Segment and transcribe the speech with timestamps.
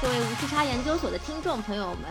[0.00, 2.04] 各位无时差研究所的听众朋友们，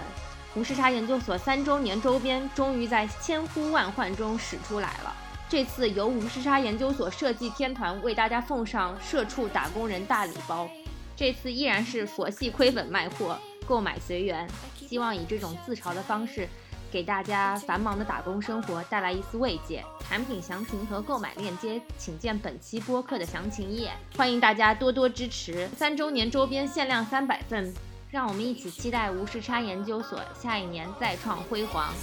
[0.53, 5.11] 无时差研究所三周年周边终于在千呼万唤中使出来了。
[5.49, 10.69] 这次由无时差研究所设计天团为大家奉上社畜打工人大礼包。
[11.15, 14.47] 这次依然是佛系亏本卖货，购买随缘，
[14.87, 16.47] 希望以这种自嘲的方式，
[16.91, 19.83] 给大家繁忙的打工生活带来一丝慰藉。
[20.07, 23.91] 产品详情和购买链接，请见本期播客的详情页。
[24.15, 27.71] 欢迎大家多多支持，三周年周边限量三百份，
[28.11, 31.93] 让我们一起期待无时差研究所下一年再创辉煌。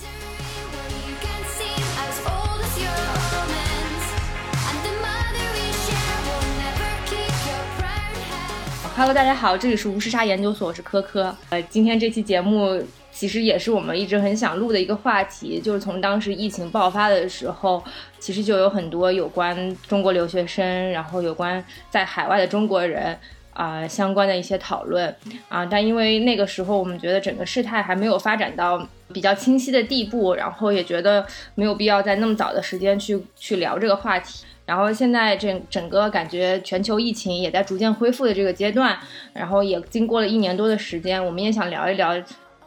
[8.96, 11.34] Hello，大家好，这里是无时差研究所，我是科科。
[11.50, 17.82] 呃，今天这期节目其实也是我们一直很想录的一个话题，就是从当时疫情爆发的时候，
[18.20, 23.18] 其实就有很多有关中国留学生，然后有关在海外的中国人。
[23.56, 25.14] 啊、相关的一些讨论
[25.48, 34.44] 啊，但因为那个时候我们觉得整个事态还没有发展到比较清晰的地步，然后也觉得没有必要在那么早的时间去去聊这个话题。
[34.66, 38.98] 然后现在整整个感觉全球疫情也在逐渐恢复的这个阶段，
[39.32, 42.14] 然后也经过了一年多的时间，我们也想聊一聊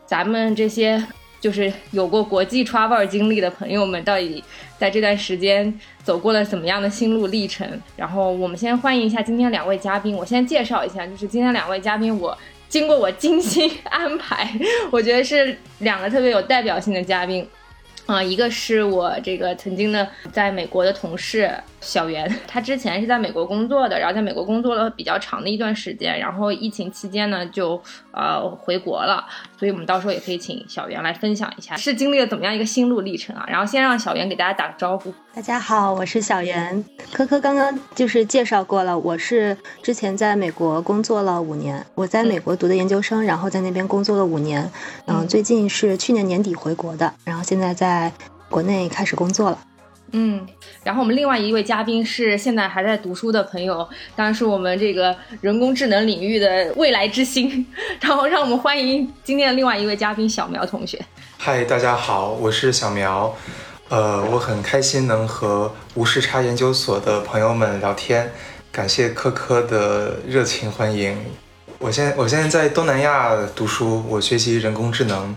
[0.05, 1.05] 咱们这些
[1.41, 4.43] 就是有过国际 travel 经历的朋友们，到底
[4.79, 7.79] 在这段时间走过了怎么样的心路历程。
[7.95, 12.35] 然后我们先欢迎一下今天两位嘉宾，我先介绍一下，就是今天两位嘉宾我。
[12.69, 14.47] 经过我精心安排，
[14.91, 17.43] 我觉得是两个特别有代表性的嘉宾，
[18.05, 29.25] 啊、一个是我这个曾经的在美国的同事小袁，他之前是在美国工作的，然后在美国工作了比较长的一段时间，然后疫情期间呢就呃回国了，
[29.57, 33.45] 所以我们到时候也可以请小袁来分享一下是经历了怎么样一个心路历程啊。
[33.47, 35.13] 然后先让小袁给大家打个招呼。
[35.33, 36.83] 大家好，我是小袁。
[37.13, 44.69] 科科刚刚就是介绍过了，我是之前在美国工作了五年，我在美国读的研究生，然后在那边工作了五年。
[45.05, 48.11] 嗯，最近是去年年底回国的，然后现在在
[48.49, 49.57] 国内开始工作了。
[50.11, 50.47] 嗯，
[50.83, 57.65] 然后我们另外一位嘉宾是现在还在读书的朋友，当然是我们这个人工智能领域的未来之星。
[58.01, 60.99] 然后让我们欢迎今天的另外一位嘉宾小苗同学。
[61.37, 63.35] 嗨，大家好，我是小苗。
[63.89, 68.31] 呃，我很开心能和无时差研究所的朋友们聊天，
[68.71, 71.17] 感谢科科的热情欢迎。
[71.79, 75.35] 我现我现在在东南亚读书，我学习人工智能，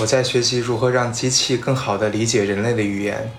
[0.00, 3.30] 我在学习如何让机器更好地理解人类的语言。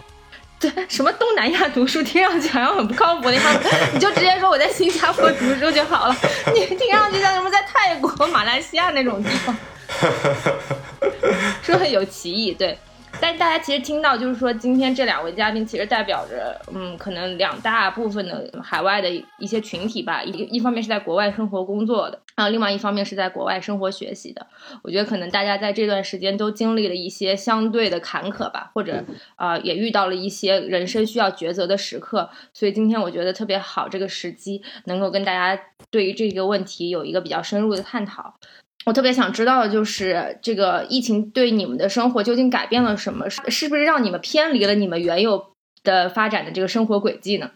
[0.60, 6.16] 对，什么东南亚读书，听上去好像很不靠谱的样子，你就直接说我在新加坡读书就好了。
[6.54, 9.56] 你听上去像什么在泰国、马来西亚那种地方，
[11.62, 12.78] 说的有歧义，对。
[13.20, 20.24] 但大家其实听到，就是说今天这两位嘉宾其实代表着，嗯，可能两大部分的海外的一些群体吧。
[20.24, 24.46] 一一方面是在国外生活工作的，然后另外一方面是在国外生活学习的。
[24.84, 29.04] 我觉得可能大家在这段时间都经历了一些相对的坎坷吧，或者
[29.36, 32.30] 啊、也遇到了一些人生需要抉择的时刻。
[32.54, 38.36] 所以今天我觉得特别好，这个时机能够跟大家对于这个问题有一个比较深入的探讨。
[38.88, 43.30] 我特别想知道的就是，这个疫情对你们的生活究竟改变了什么？
[43.30, 45.48] 是是不是让你们偏离了你们原有
[45.84, 47.52] 的发展的这个生活轨迹呢？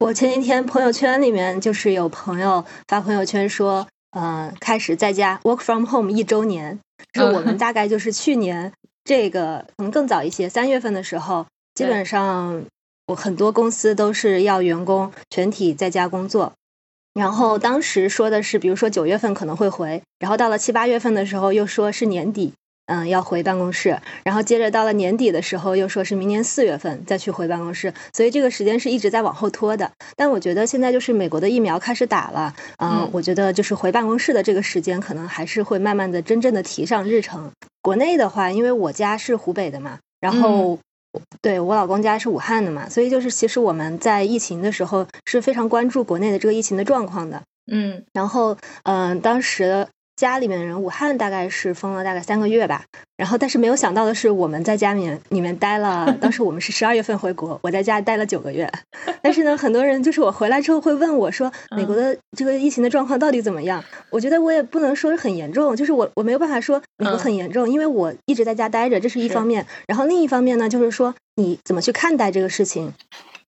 [0.00, 6.78] 我前几天朋友圈里面就是有朋友发朋友圈说，呃，开始在家 work from home 一周年，
[7.14, 8.70] 是我们大概就是去年
[9.04, 12.62] 这个可能更早一些，三月份的时候，基本上
[13.06, 16.52] 我很多公司都是要员工全体在家工作。
[17.14, 22.52] 然后当时说的是，比如说九月份可能会回，然后到了七八月份的时候又说是年底，
[22.86, 29.92] 嗯，要回办公室，然后接着到了年底的时候又说是明年四月份再去回办公室，所以这个时间是一直在往后拖的。
[30.16, 37.52] 但我觉得现在就是美国的疫苗开始打了，嗯，嗯我觉得就是回办公室的这个时间可能还是会慢慢的真正的提上日程。
[37.80, 40.78] 国内的话，因为我家是湖北的嘛，然后。
[41.40, 47.42] 对我老公家是武汉的嘛，所以就是其实我们在疫情的时候是非常关注国内的这个疫情的状况的。
[47.70, 52.84] 嗯然后，嗯、当时家里面的人，武汉大概是封了大概三个月吧。
[53.16, 58.70] 然后，但是没有想到的是，我们在家里面里面待了， 当时我们是十二月份回国，我在家待了九个月。
[59.22, 63.82] 但是呢，很多人就是我回来之后会问我说，美国的这个疫情的状况到底怎么样？
[64.10, 69.66] 我觉得我也不能说很严重，就是我我没有办法说美国很严重，因为我一直在家待着，这是一方面。
[69.86, 72.92] 然后另一方面呢，就是说你怎么去看待这个事情。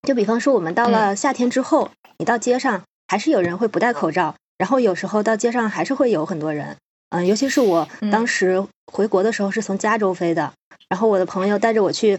[0.03, 6.77] 就比方说，我们到了夏天之后，你到街上还是有人会不戴口罩，然后有时候到街上还是会有很多人。
[7.11, 10.53] 嗯、尤其是我嗯当时回国的时候是从加州飞的，
[10.89, 12.19] 然后我的朋友带着我去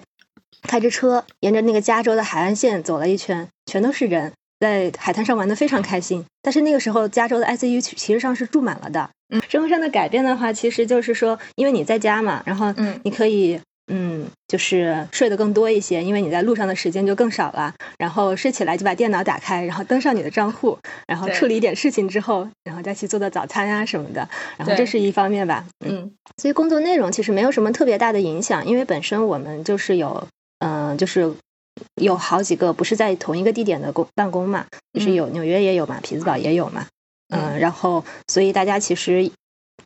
[0.64, 4.32] 开着车沿着那个加州的海岸线走了一圈，全都是人。
[4.60, 13.60] 在海滩上玩的非常开心，但是那个时候加州的 ICU 其其实上是住满了的，嗯，生活上的改变的话，其实就是说，因为你在家嘛，然后嗯你可以。
[13.88, 17.74] 嗯，就是睡得更多一些，因为你在路上的时间就更少了。
[17.98, 24.28] 然后睡起来就把电脑打开，然后登上你的账户，然后处理一点事情之后，然后再去做做早餐啊、什么的。
[24.58, 25.66] 然后这是一方面吧。
[25.86, 26.12] 嗯
[26.42, 30.28] 所以工作内容其实没有什么特别大的影响，因为本身我们就是有，
[30.60, 31.34] 嗯、就是
[31.96, 36.86] 有好几个不是在同一个地点的工办公嘛，就是嗯有纽约也有嘛，匹兹堡也有嘛，
[37.30, 39.32] 嗯、嗯然后所以大家其实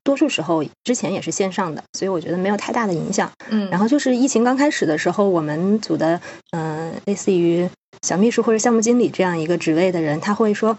[0.04, 3.32] 多数时候之前也是线上的，所以我觉得没有太大的影响。
[3.50, 6.20] 嗯，然后就是疫情刚开始的时候，我们组的
[6.52, 7.70] 嗯、类似于
[8.02, 10.78] 小秘书或者项目经理这样一个职位的人，他会说。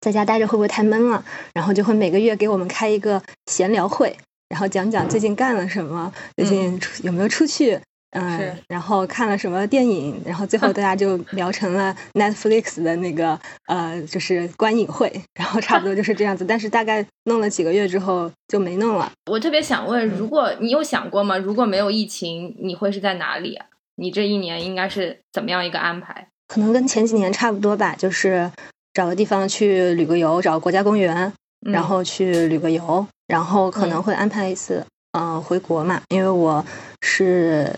[0.00, 1.22] 在家待着会不会太闷了？
[1.52, 4.16] 然后就会每个月给我们开一个闲聊会，
[4.48, 7.78] 然后讲讲最近干了什么，最近出有没有出去，
[8.12, 16.44] 嗯是，然后看了什么电影，然后最后大家就聊成了 Netflix 的那个呃，就是观影会，然后差不多就是这样子。
[16.44, 19.10] 但是大概弄了几个月之后就没弄了。
[19.30, 21.38] 我特别想问，嗯如果你有想过吗？
[21.38, 23.66] 如果没有疫情，你会是在哪里啊？
[23.94, 26.26] 你这一年应该是怎么样一个安排？
[26.48, 28.50] 可能跟前几年差不多吧，就是
[28.92, 31.32] 找个地方去旅个游，找个国家公园，
[31.64, 36.64] 嗯然后去旅个游，然后可能会安排一次，嗯、回国嘛，因为我
[37.02, 37.72] 是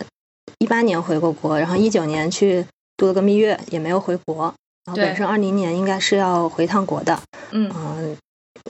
[0.63, 2.65] 一八年回过国，然后一九年去
[2.97, 4.55] 度了个蜜月，也没有回国，
[4.85, 7.21] 然后本身二零年应该是要回趟国的，
[7.51, 8.17] 嗯嗯、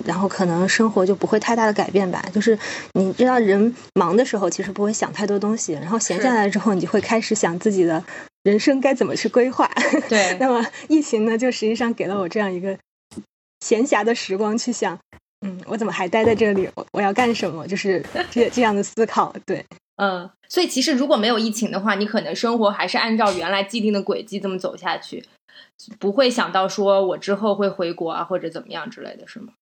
[0.07, 2.25] 然后可能生活就不会太大的改变吧。
[2.33, 2.59] 就是
[2.95, 8.03] 你知道，人忙的时候其实不会想太多东西，然后闲下来之后，你就会开始想自己的
[8.43, 9.71] 人生该怎么去规划。
[10.09, 12.79] 对 那么疫情呢，就实际上给了我这样一个
[13.61, 14.99] 闲暇的时光去想，
[15.47, 16.71] 嗯，我怎么还待在这里？
[16.75, 17.69] 我我要干什么？
[17.69, 19.35] 就是这这样的思考。
[19.45, 19.63] 对，
[19.97, 25.25] 嗯，所以其实如果没有疫情的话，你可能生活还是按照原来既定的轨迹这么走下去，
[25.99, 29.53] 不会想到说我之后会回国啊或者怎么样之类的，是吗？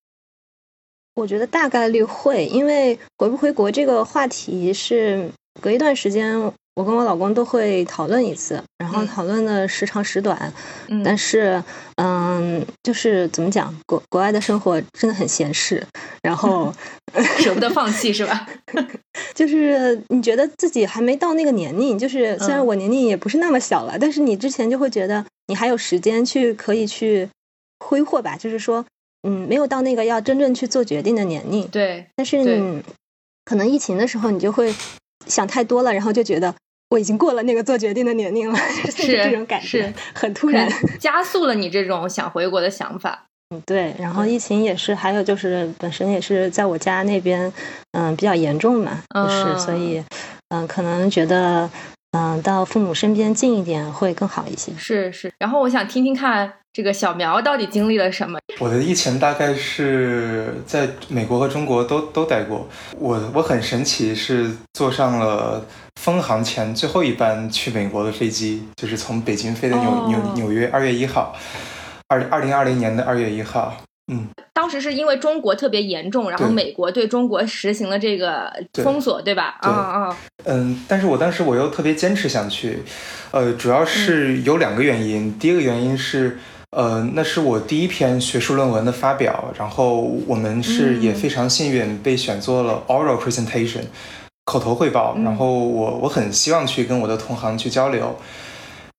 [1.14, 5.30] 我觉得大概率会，因为回不回国这个话题是
[5.60, 6.40] 隔一段时间，
[6.80, 10.50] 我跟我老公都会讨论一次，然后嗯讨论的时长时短。
[10.88, 11.62] 嗯，但是，
[11.96, 15.86] 嗯，就是怎么讲，国国外的生活真的很闲适，
[16.22, 16.72] 然后
[17.38, 18.48] 舍不得放弃是吧？
[19.36, 27.28] 就是你觉得自己还没到那个年龄，就是虽然嗯我年龄也不是那么小了，但是你之前就会觉得你还有时间去可以去
[27.84, 28.86] 挥霍吧，就是说，
[29.28, 31.68] 嗯，没有到那个要真正去做决定的年龄。
[31.68, 32.82] 对，但是你
[33.44, 34.74] 可能疫情的时候，你就会
[35.26, 36.54] 想太多了，然后就觉得
[36.90, 40.68] 我已经过了那个做决定的年龄了， 就是是这种感觉是，很突然。
[40.98, 43.26] 加速了你这种想回国的想法。
[43.50, 47.52] 嗯，对，然后疫情也是，还有就是本身也是在我家那边，
[47.92, 50.04] 嗯，比较严重嘛，就是、嗯所以，
[50.50, 51.68] 嗯，可能觉得，
[52.12, 54.72] 嗯，到父母身边近一点会更好一些。
[54.76, 58.38] 是是，然后我想听听看这个小苗到底经历了什么。
[58.58, 62.68] 我的疫情大概是在美国和中国都都待过。
[62.96, 65.66] 我我很神奇，是坐上了
[66.00, 71.34] 封航前最后一班去美国的飞机，就是从北京飞的纽、哦纽纽约，二月一号，
[72.08, 73.76] 二二零二零年的二月一号。
[74.12, 79.56] 嗯，当时是因为中国特别严重，然后美国对中国实行了这个封锁，对吧？
[79.62, 82.82] 对啊啊，嗯，但是我当时我又特别坚持想去，
[83.30, 85.36] 呃，主要是有两个原因。
[85.38, 86.40] 第一个原因是，
[86.76, 93.82] 呃，那是我第一篇学术论文的发表，然后我们是也嗯非常幸运被选做了 oral presentation
[94.44, 98.16] 口头汇报，嗯然后我我很希望去跟我的同行去交流。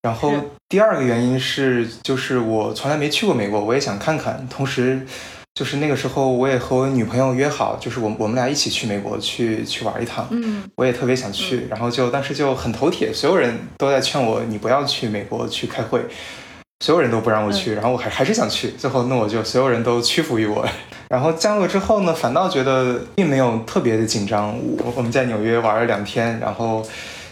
[0.01, 0.33] 然后
[0.67, 4.45] 第二个原因是，就是我从来没去过美国，我也想看看。
[4.49, 5.05] 同时，
[5.53, 10.27] 就是那个时候我也和我女朋友约好，就是我我们俩一起去美国去去玩一趟。
[10.31, 16.01] 嗯我也特别想去，然后就当时就很头铁，所有人都在劝我你不要去美国去开会，
[16.81, 20.67] 所有人都不让我去，然后我还还是想去，最后那我就所有人都屈服于我，
[21.07, 26.83] 然后降落之后呢，反倒觉得并没有特别的紧张，我我们在纽约玩了两天，然后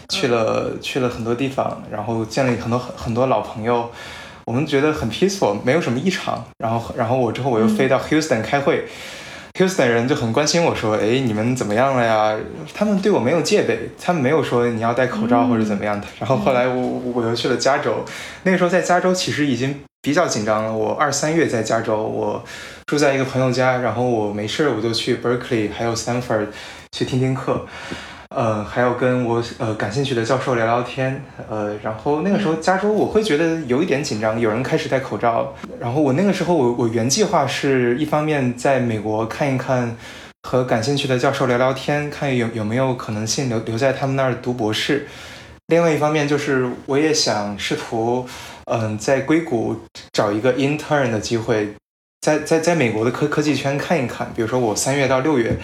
[0.08, 3.90] 去了去了很多地方，然后见了很多很很多老朋友。
[4.46, 6.44] 我们觉得很 peaceful，没有什么异常。
[6.58, 8.84] 然后，然后我之后我又飞到 Houston 开会、
[9.62, 12.36] o u s t o n 人就很关心我说：“哎，你们怎么样了呀？”
[12.74, 16.06] 他们对我没有戒备，他们没有说你要戴口罩或者怎么样的。
[16.18, 16.80] 然后后来我
[17.14, 18.04] 我又去了加州，
[18.44, 20.72] 那个时候在加州其实已经比较紧张了。
[20.72, 22.42] 我二三月在加州，我
[22.86, 26.46] 住在一个朋友家，然后我没事我就去 Berkeley 还有 Stanford
[26.92, 27.66] 去听听课。
[28.30, 39.96] 呃，还要跟我呃感兴趣的教授聊聊天，呃，然后那个时候加州我会觉得有一点紧张，有人开始戴口罩，然后我那个时候我我原计划是一方面在美国看一看，
[40.44, 45.08] 和感兴趣的教授聊聊天，看有有没有可能性留留在他们那儿读博士，
[45.66, 48.24] 另外一方面就是我也想试图，
[48.66, 49.74] 嗯、在硅谷
[50.12, 51.74] 找一个 intern 的机会，
[52.20, 54.30] 在在在美国的科科技圈看一看。
[54.36, 55.56] 比如说我三月到六月，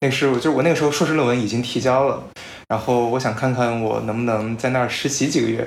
[0.00, 2.22] 那是就是我那个时候硕士论文已经提交了，
[2.68, 5.66] 然后我想看看我能不能在那儿实习几个月。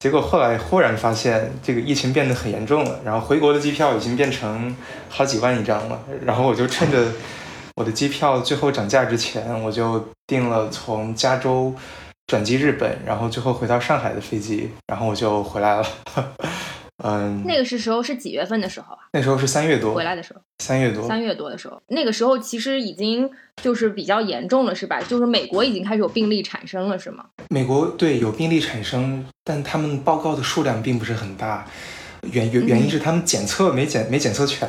[0.00, 4.74] 结果后来忽然发现这个疫情变得很严重了，然后回国的机票已经变成
[5.08, 7.12] 好几万一张了，然后我就趁着
[7.76, 11.74] 我的机票最后涨价之前，我就订了从加州
[12.26, 15.86] 转机日本，然后最后回到上海的飞机，然后我就回来了。
[17.02, 19.00] 嗯，那个是时候是几月份的时候啊？
[19.12, 23.30] 那时候是三月多回来的时候，三月多，三月多的时候，那个时候其实已经
[23.62, 25.00] 就是比较严重了，是吧？
[25.02, 27.24] 就是美国已经开始有病例产生了，是吗？
[27.48, 31.66] 美国对有病例产生，但他们报告的数量并不是很大。
[32.32, 34.68] 原原原因是他们检测没检没检测全，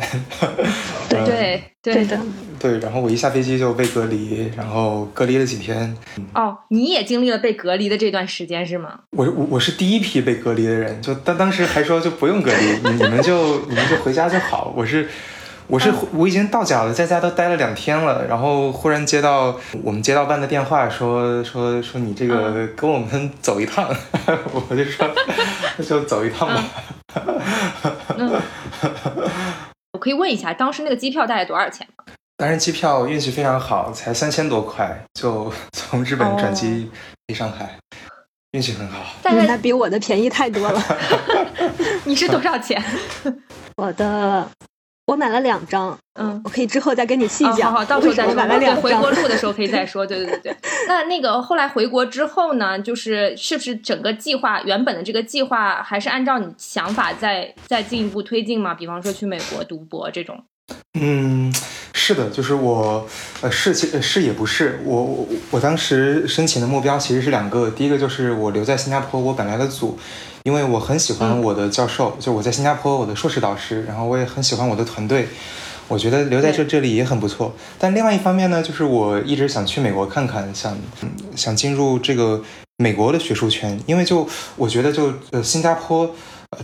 [1.10, 2.20] 对对对的，
[2.60, 2.80] 对。
[2.80, 5.96] 然后我一下飞机就被隔离，然后隔离了几天。
[6.34, 9.00] 哦，你也经历了被隔离的这段时间是吗？
[9.12, 14.74] 我我我是第一批被隔离的人，就当当时还说就不用隔离，你你们就你们就回家就好。
[14.76, 15.08] 我是。
[15.68, 23.88] 我是我已经到家了，在家都待了两天了，然后忽然接到我们街道办的电话，说说说你这个跟我们走一趟，
[24.68, 25.10] 我就说
[25.78, 26.62] 那 就走一趟吧。
[29.94, 32.04] 我可以问一下，当时那个机票大概多少钱吗？
[32.38, 36.90] 当时机票运气非常好，才三千多块，就 从日本转机
[37.28, 37.78] 飞上海，
[38.52, 39.06] 运气很好。
[39.22, 40.82] 但是那比我的便宜太多了。
[42.06, 42.84] 你是多少钱？
[43.78, 44.50] 我的。
[45.08, 47.72] 我买了两张，嗯，我可以之后再跟你细讲。
[47.72, 48.34] 好好，到时候再说。
[48.34, 50.06] 买了两回国录的时候可以再说。
[50.06, 50.56] 对对对对。
[50.88, 52.80] 那那个后来回国之后呢？
[52.80, 58.74] 就是是不是整个计划原本的这个计划还是按照你想法再再进一步推进吗？
[58.74, 60.42] 比方说去美国读博这种。
[60.98, 61.54] 嗯，
[61.94, 63.06] 是的，就是我，
[63.42, 64.80] 呃，是其是也不是。
[64.86, 70.00] 我我我当时申请的目标其实是两个，第一个就是我留在新加坡，我本来的组。
[70.44, 75.28] 因为我很喜欢我的教授，就我在新加坡我的硕士导师，然后我也很喜欢我的团队，
[75.88, 77.54] 我觉得留在这这里也很不错。
[77.78, 80.78] 但另外一方面呢，就是我一直想去美国看看，想
[81.36, 82.42] 想进入这个
[82.78, 86.10] 美国的学术圈，因为就我觉得就呃新加坡、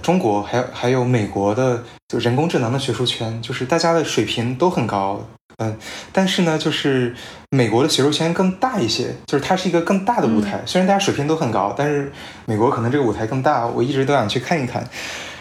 [0.01, 5.21] 中国还有还有美国的就人工智能的学术圈，就是大家的水平都很高。
[5.59, 5.75] 嗯，
[6.13, 7.15] 但是呢，就是
[7.49, 10.61] 美国的学术圈更大一些，就是它是一个更大的舞台。
[10.67, 12.11] 虽然大家水平都很高，但是
[12.45, 13.65] 美国可能这个舞台更大。
[13.65, 14.87] 我一直都想去看一看。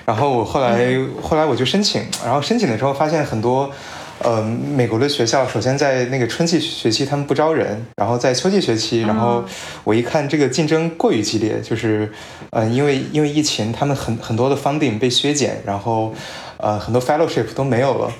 [0.07, 3.71] 然后我后来后来我就申请，然后申请的时候发现很多，
[4.21, 9.45] 呃，美国的学校首先在那个春季学期他们不招人，然后在秋季学期，然后
[9.85, 12.11] 我一看这个竞争过于激烈，就是，
[12.53, 16.15] 嗯，因为因为疫情，他们很很多的 funding 被削减，然后，
[16.57, 18.11] 呃，很多 fellowship 都没有了。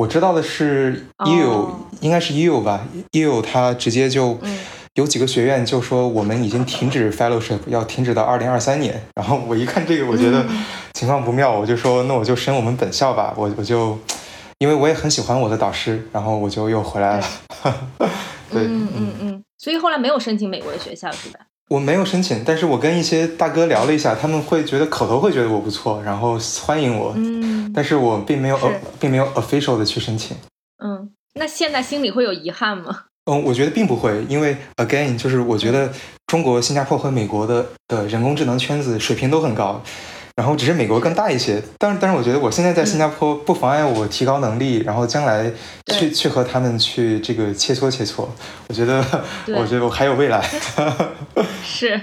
[0.00, 4.38] 我知道的是，U 应该是 U 吧，U 他直接就
[4.94, 8.98] 有几个学院就说我们已经停止 fellowship，要停止到二零二三年。
[9.14, 10.46] 然后我一看这个，我觉得
[10.94, 13.34] 情况不妙，我就说那我就升我们本校吧。
[13.36, 13.98] 我我就
[14.56, 17.26] 因为我也很喜欢我的导师，然后我就又回来了。
[18.50, 21.40] 对，嗯嗯嗯，所以后来没有申请美国的学校是吧？
[21.70, 26.36] 我没有申请，但是我跟一些大哥聊了一下，他们会觉得口头会觉得我不错，然后
[26.66, 27.14] 欢迎我。
[27.16, 28.58] 嗯，但是我并没有，
[28.98, 30.36] 并没有 official 的去申请。
[30.82, 33.04] 嗯，那现在心里会有遗憾吗？
[33.26, 35.92] 嗯，我觉得并不会，因为 again 就是我觉得
[36.26, 39.80] 中国、新加坡和美国的的人工智能圈子水平都很高。
[40.36, 45.50] 然后只是美国更大一些，但是但是我觉得我现在在新加坡不妨碍我提高能力，然后将来
[45.88, 48.26] 去去和他们去这个切磋切磋，
[48.68, 49.04] 我觉得
[49.48, 50.42] 我觉得我还有未来。
[51.62, 52.00] 是，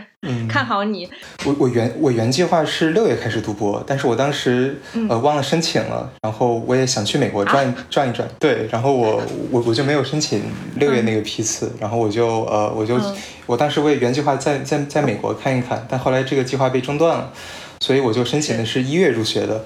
[0.47, 1.09] 看好你。
[1.45, 4.79] 我我原我原计划是六月开始读博，但是我当时
[5.09, 10.43] 呃忘了申请了，然后我也想去美国转转一转，对，然后我我我就没有申请
[10.75, 12.99] 六月那个批次，然后我就呃我就
[13.45, 17.33] 我当时我也原计划在在在美国看一看，但后来这个计划被中断了。
[17.79, 18.81] 所以我就申请的是。
[18.81, 19.65] 一月入学的，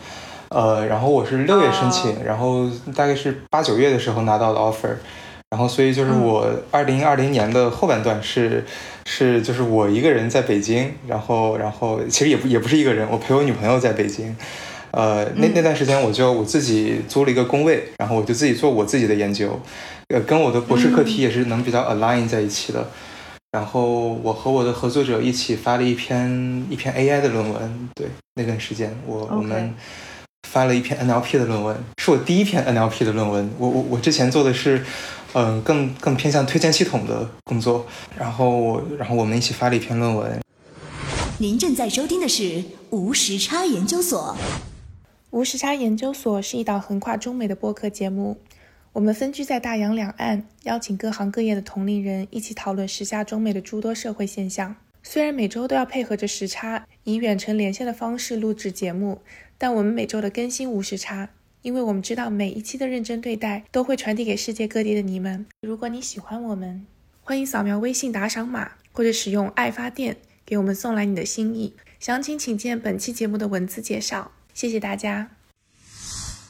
[0.49, 4.95] 呃，然后我是六月申请，然后大概是八九月的时候拿到了 offer，
[5.49, 8.65] 然后所以就是我二零二零年的后半段是
[9.05, 14.35] 是就是我一个人在北京，然后然后其实也不也不是一个人，我陪我女朋友在北京，
[14.91, 19.59] 呃，那那段时间我就我自己租了一个工位，然后我就自己做我自己的研究，
[20.07, 22.89] 呃，跟我的博士课题也是能比较 align 在一起的。
[23.51, 29.75] 然后我和我的合作者一起发了一篇一篇 AI 的论文，对那段时间我我们
[30.47, 33.51] 发了一篇 NLP 的论文，是我第一篇 NLP 的论文。
[33.57, 34.85] 我我我之前做的是，
[35.33, 37.85] 嗯，更更偏向推荐系统的工作。
[38.17, 40.39] 然后然后我们一起发了一篇论文。
[41.39, 44.37] 您正在收听的是无时差研究所。
[45.31, 48.37] 无时差研究所是一档横跨中美的播客节目。
[48.93, 54.75] 我们分居在大洋两岸，邀请各行各业的同龄人一起讨论时下中美的诸多社会现象。
[55.01, 59.21] 虽然每周都要配合着时差，以远程连线的方式录制节目，
[59.57, 61.29] 但我们每周的更新无时差。
[61.61, 65.45] 因为我们知道每一期的认真对待都会传递给世界各地的你们。
[65.61, 66.85] 如果你喜欢我们，
[67.21, 71.75] 欢迎扫描微信打赏码或者使用爱发电给我们送来你的心意。
[71.99, 74.31] 详情请见本期节目的文字介绍。
[74.53, 75.40] 谢谢大家。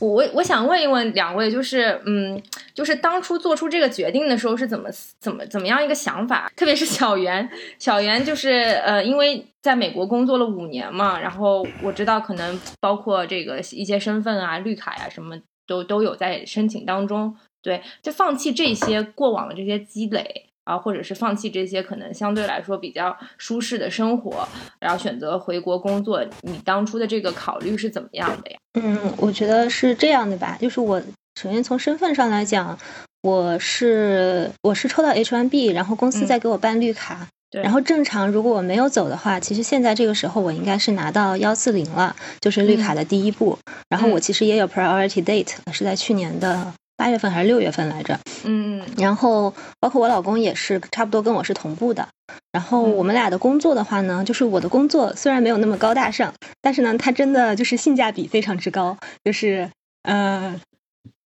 [0.02, 2.42] 我我想问一问两位，就是嗯，
[2.74, 4.90] 就是当初做出这个决定的时候是怎么
[5.20, 6.52] 怎么怎么样一个想法？
[6.56, 8.50] 特别是小袁，小袁就是
[8.84, 20.48] 呃，因为在美国工作了五年嘛，然后我知道可能包括这个一些身份啊、绿卡呀什么都都有在申请当中，对，就放弃这些过往的这些积累。
[20.72, 24.48] 啊，或者是放弃这些可能相对来说比较舒适的生活，
[24.80, 28.58] 然后选择回国工作，你当初的这个考虑是怎么样的呀？
[28.80, 31.02] 嗯，我觉得是这样的吧，就是我
[31.36, 32.78] 首先从身份上来讲，
[33.22, 43.58] 我是我是抽到 H1B，然后公司在给我办绿卡，对，然后正常如果我没有走的话，其实现在这个时候我应该是拿到幺四零了，就是绿卡的第一步，
[43.90, 46.74] 然后我其实也有 priority date，是在去年的。
[47.02, 48.20] 八月份还是六月份来着？
[48.44, 52.08] 嗯，然后包括我老公也是差不多跟我是同步的。
[52.52, 56.32] 然后我们俩的工作的话呢，就是我的工作虽然没有那么高大上，
[56.62, 59.68] 但是呢，它真的就是性价比非常之高，就是
[60.04, 60.62] 呃，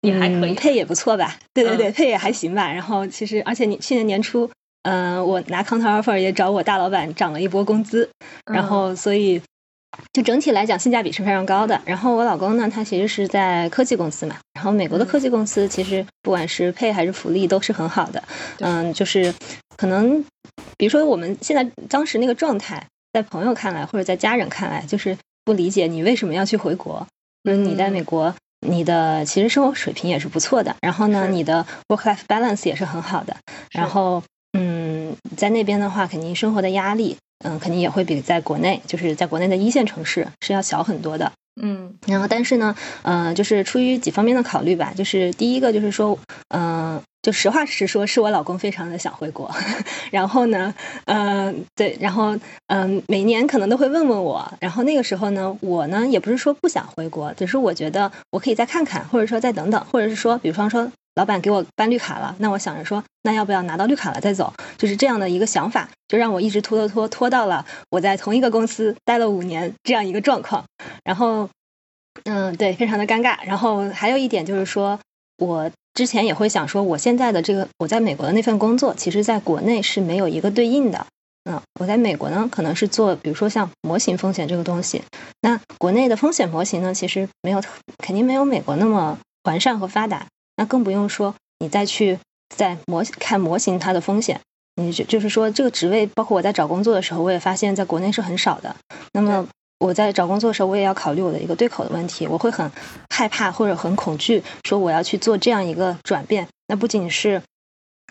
[0.02, 1.38] 也还可以，配也不错吧？
[1.54, 2.70] 对对对，配也还行吧。
[2.74, 4.52] 然后其实，而且你去年年初，
[4.82, 8.10] 嗯，我拿 counter offer 也找我大老板涨了一波工资，
[8.52, 9.42] 然后所以。
[10.12, 11.80] 就整体来讲，性价比是非常高的。
[11.86, 14.36] 然后我老公呢，他其实是在科技公司嘛。
[14.54, 18.24] 然后美国的科技公司其实不管是配还是福利都是很好的。
[18.60, 19.34] 嗯，就是
[19.76, 20.24] 可能
[20.78, 27.06] 比如说我们现在当时那个状态，在朋友看来或者在家人看来，就是不理解你为什么要去回国。
[27.44, 28.34] 嗯，你在美国，
[28.66, 30.76] 你的其实生活水平也是不错的。
[30.82, 33.36] 然后呢，你的 work-life balance 也是很好的。
[33.72, 34.24] 然后，
[34.58, 37.18] 嗯，在那边的话，肯定生活的压力。
[37.44, 41.32] 嗯，肯定也会比在国内，就是在国内的一线城市是要小很多的。
[41.62, 46.18] 嗯，然后但是呢，呃，就是出于几方面的考虑吧，就是第一个就是说，
[46.50, 49.54] 嗯，就实话实说，是我老公非常的想回国。
[50.10, 50.74] 然后呢，
[51.06, 52.36] 嗯，对，然后
[52.68, 54.52] 嗯，每年可能都会问问我。
[54.60, 60.92] 然后那个时候呢，我呢也不是说不想回国，只是我觉得我可以再看看，或者说再等等，或者是说，比方说。
[61.16, 64.54] 老板给我办绿卡了，那我想着说，那要不要拿到绿卡了再走？
[64.78, 70.66] 就是这样的一个想法，就让我一直拖拖拖拖到了我在同一个公司待了五年这样一个状况。
[71.04, 71.50] 然后，
[72.24, 73.38] 嗯，对，非常的尴尬。
[73.46, 75.00] 然后还有一点就是说，
[75.38, 81.06] 我之前也会想说，我现在的这个我在美国的那份工作，其实在国内是没有一个对应的。
[81.46, 85.04] 嗯，我在美国呢，可能是做，比如说像模型风险这个东西。
[85.42, 87.62] 那国内的风险模型呢，其实没有，
[87.98, 90.26] 肯定没有美国那么完善和发达。
[90.56, 92.20] 那更不用说你再去
[92.56, 94.40] 在模看模型它的风险，
[94.76, 98.76] 你就就是说这个职位，包括我在找工作的时候，我也发现在国内是很少的。
[99.14, 99.48] 那么
[99.80, 102.72] 我在找工作的时候，我也要考虑我的一个对口的问题，我会很
[103.10, 106.48] 害怕或者很恐惧，说我要去做这样一个转变。
[106.68, 107.42] 那不仅是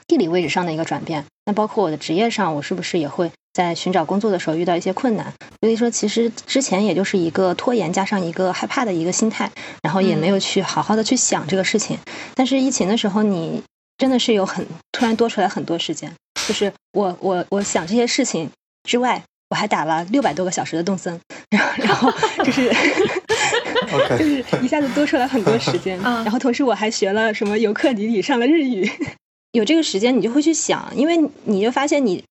[0.07, 5.33] 地理位置上的一个转变，那包括我的职业上，我是不是也会在寻找工作的时候遇到一些困难？
[5.61, 9.51] 所以说，其实之前也就是一个拖延加上一个害怕的一个心态，
[9.83, 11.99] 然后也没有去好好的去想这个事情。
[12.35, 13.63] 但是疫情的时候，你
[13.99, 16.13] 真的是有很突然多出来很多时间，
[16.49, 18.51] 就是我我我想这些事情
[18.85, 22.13] 之外，我还打了六百多个小时的动森，然后然后
[22.45, 22.73] 就是
[24.19, 28.91] 就是一下子多出来很多时间，然后同时我还学了什么尤克里里，上了日语。
[29.53, 32.25] 有这个时间，你就会去想，因为你就发现你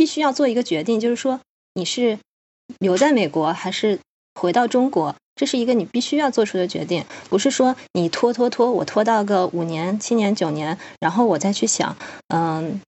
[0.00, 1.40] 必须要做一个决定，就是说
[1.74, 2.18] 你是。
[2.78, 3.98] 留在美国还是
[4.40, 11.96] 回到中国，这是一个你必须要做出的决定，不是说你拖拖拖，我拖到个五年、七年、九年，然后我再去想，
[12.28, 12.80] 嗯，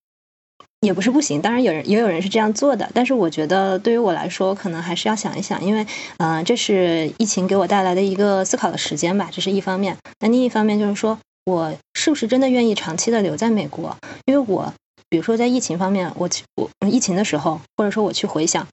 [0.80, 1.42] 也不是不行。
[1.42, 5.84] 当然有人也有人是这样做的，但是我觉得对于我来说，可能还是要想一想，因为
[6.18, 9.96] 嗯，这是疫情给我带来的一个思考的时间吧，这是一方面。
[10.20, 13.96] 那另一方面就是说我是不是真的愿意长期的留在美国？
[14.26, 14.72] 因为我
[15.12, 18.66] 比如说在疫情方面，我去我疫情的时候，或者说我去回想。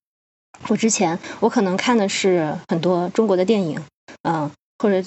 [0.70, 3.84] 我之前我可能看的是很多中国的电影，
[4.22, 5.06] 嗯，或者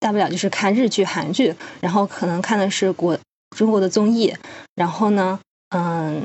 [0.00, 3.16] 大不了就是看日剧、韩剧，然后可能看的是国
[3.56, 4.34] 中国的综艺，
[4.74, 6.24] 然后呢，嗯，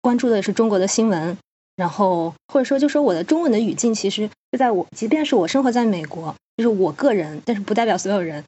[0.00, 1.36] 关注的是中国的新闻，
[1.76, 8.42] 然后或者说就说我的中文的语境，其实是在我即便是我生活在美国，就是我个人，但是不代表所有人，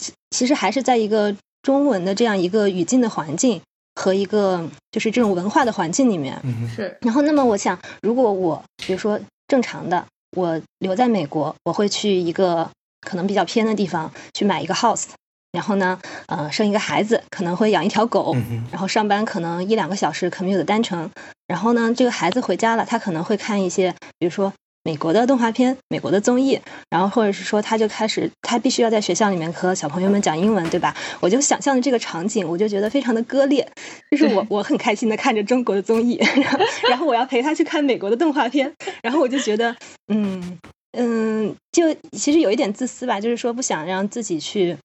[0.00, 3.60] 其其实还是在一个中文的这样一个语境的环境。
[3.94, 6.40] 和一个就是这种文化的环境里面
[6.74, 10.04] 是，然后那么我想，如果我比如说正常的，
[10.36, 12.68] 我留在美国，我会去一个
[13.00, 15.04] 可能比较偏的地方去买一个 house，
[15.52, 18.36] 然后呢，呃，生一个孩子，可能会养一条狗，
[18.72, 21.08] 然后上班可能一两个小时 commute 单程，
[21.46, 24.52] 然后呢，这个孩子回家了，他可能会看一些，比如说
[24.84, 30.94] 美国的动画片、美国的综艺，然后或者是说他就开始他必须要在学校里面和小朋友们讲英文，对吧？
[31.20, 33.66] 我就想象的这个场景，我就觉得非常的割裂，
[34.10, 36.58] 就是我 我很开心的看着中国的综艺， 然后
[36.90, 38.70] 然后我要陪他去看美国的动画片，
[39.02, 39.74] 然后我就觉得，
[40.08, 40.58] 嗯
[40.92, 44.76] 嗯，就其实有一点自私吧，就是说不想让自己去，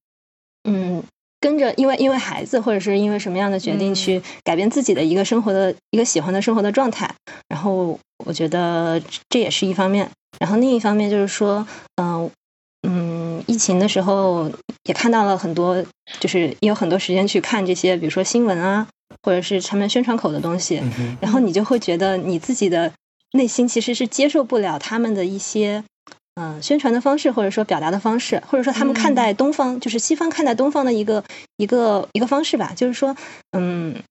[0.64, 1.04] 嗯。
[1.42, 7.16] 跟着，因为因为孩子，或者是因为什么样的决定去改变自己的一个生活的一个喜欢的生活的状态，
[7.48, 10.10] 然后我觉得这也是一方面。
[10.40, 12.30] 然后另一方面就是说，嗯
[12.88, 14.52] 嗯，疫情的时候
[14.84, 15.84] 也看到了很多，
[16.20, 18.88] 就是也有很多时间去看这些，比如说新闻啊，
[19.24, 20.82] 或者是他们宣传口的东西，
[21.20, 22.94] 然后你就会觉得你自己的
[23.34, 25.84] 内心其实是接受不了他们的一些。
[26.36, 31.22] 嗯，宣传的方式，或者说表达的方式，或者说他们看待东方，就是西方看待东方的一个
[31.58, 32.72] 一个一个方式吧。
[32.74, 33.18] 就是说，
[33.52, 34.02] 嗯，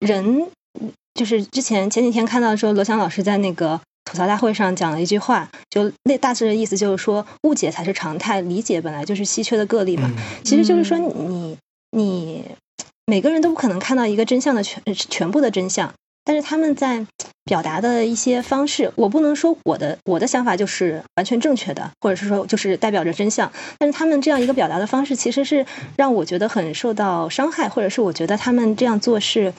[0.00, 0.48] 人
[1.14, 10.10] 就是之前前几天看到说罗翔老师在那个吐槽大会上讲了一句话，就那大致的意思就是说，误解才是常态，理解本来就是稀缺的个例嘛。
[10.42, 11.56] 其实就是说，你
[11.92, 12.44] 你
[13.06, 15.92] 每个人都不可能看到一个真相的全全部的真相。
[16.26, 17.06] 但是他们在
[17.44, 23.52] 表达的一些方式，我不能说我的我的想法就是完全正确的，或者是说就是代表着真相。
[23.78, 29.52] 但是他们这样一个表达的方式，其实是让我觉得很受到伤害，或者是我觉得他们这样做是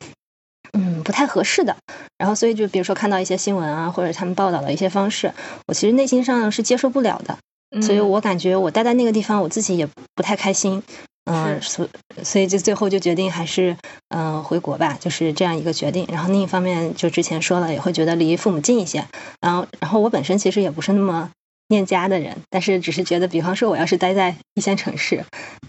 [0.74, 1.76] 嗯不太合适的。
[2.18, 5.34] 然后所以就比如说看到一些新闻啊，或者他们报道的一些方式，
[5.68, 7.38] 我其实内心上是接受不了的。
[7.82, 10.82] 所以我感觉我待在那个地方，我自己也不太开心。
[11.26, 11.88] 嗯，所
[12.24, 13.76] 所以就最后就决定还是
[14.10, 16.08] 嗯回国吧，就是这样一个决定。
[16.10, 19.04] 然后另一方面，就之前说了，也会觉得离父母近一些。
[19.42, 21.32] 然后，然后我本身其实也不是那么
[21.70, 25.24] 念家的人，但是只是觉得，比方说我要是待在一线城市，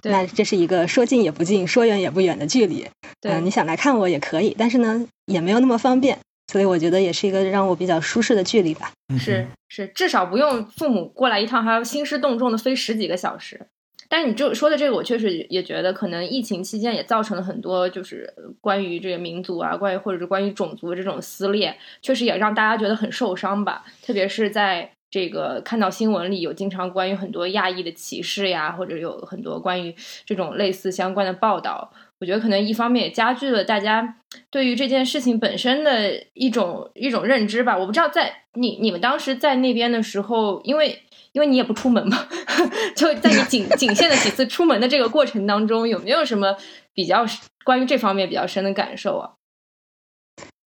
[0.05, 2.87] 那这是一个说近也不近，说远也不远的距离。
[3.21, 6.19] 对，你想来看我也可以，但是呢，也没有那么方便。
[6.53, 8.93] 所以我觉得也是一个让我比较舒适的距离吧。
[9.19, 13.67] 是是，至少不用父母过来一趟还要兴师动众的飞十几个小时。
[14.09, 23.85] 但是你就说的这个，我确实也觉得，可能疫情期间也造成了很多，就是关于这个民族啊，关于或者是关于种族的这种撕裂，确实也让大家觉得很受伤吧。
[24.01, 34.19] 特别是在这个看到新闻里有经常关于很多亚裔的歧视呀，或者有很多关于这种类似相关的报道，我觉得可能一方面也加剧了大家
[34.51, 37.77] 对于这件事情本身的一种一种认知吧。
[37.77, 41.03] 我不知道在你你们当时在那边的时候，因为。
[41.33, 42.17] 因为你也不出门嘛，
[42.97, 46.57] 就在你仅仅限的几次出门的这个过程当中，有没有什么
[46.95, 47.27] 比较
[47.63, 49.33] 关于这方面比较深的感受啊？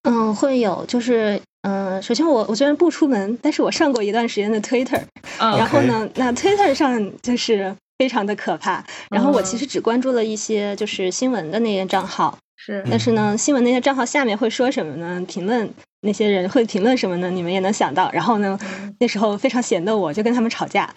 [0.03, 5.03] 嗯，会有，就是嗯，首先我我虽然不出门，但是我上过一段时间的 Twitter，
[5.39, 8.85] 然后呢，那 Twitter 上就是非常的可怕。
[9.11, 15.25] 然后我其实只关注了一些就是新闻的那些账号，是，但是呢，新闻那些账号下面会说什么呢？
[15.27, 15.69] 评论。
[16.03, 17.29] 那些人会评论什么呢？
[17.31, 18.09] 你们也能想到。
[18.13, 18.57] 然后呢，
[19.01, 20.89] 那时候非常闲的我就跟他们吵架，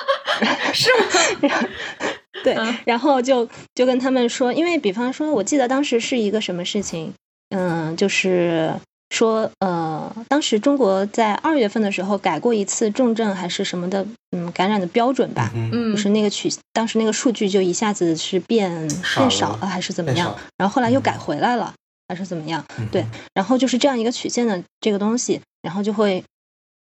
[0.72, 0.88] 是
[1.42, 1.68] 吗？
[2.42, 7.12] 对，然后就就跟他们说，因为比方说，我记得当时是一个什么事情，
[7.50, 8.72] 嗯，就是
[9.10, 21.74] 说，呃，当时中国在二月份的时候改过一次重症还是什么的，嗯，感染的标准吧，嗯，就是那个取当时那个数据就一下子是变变少了还是怎么样，然后后来又改回来了。
[22.10, 22.64] 还是怎么样？
[22.90, 26.24] 对，然后就是这样一个曲线的这个东西，然后就会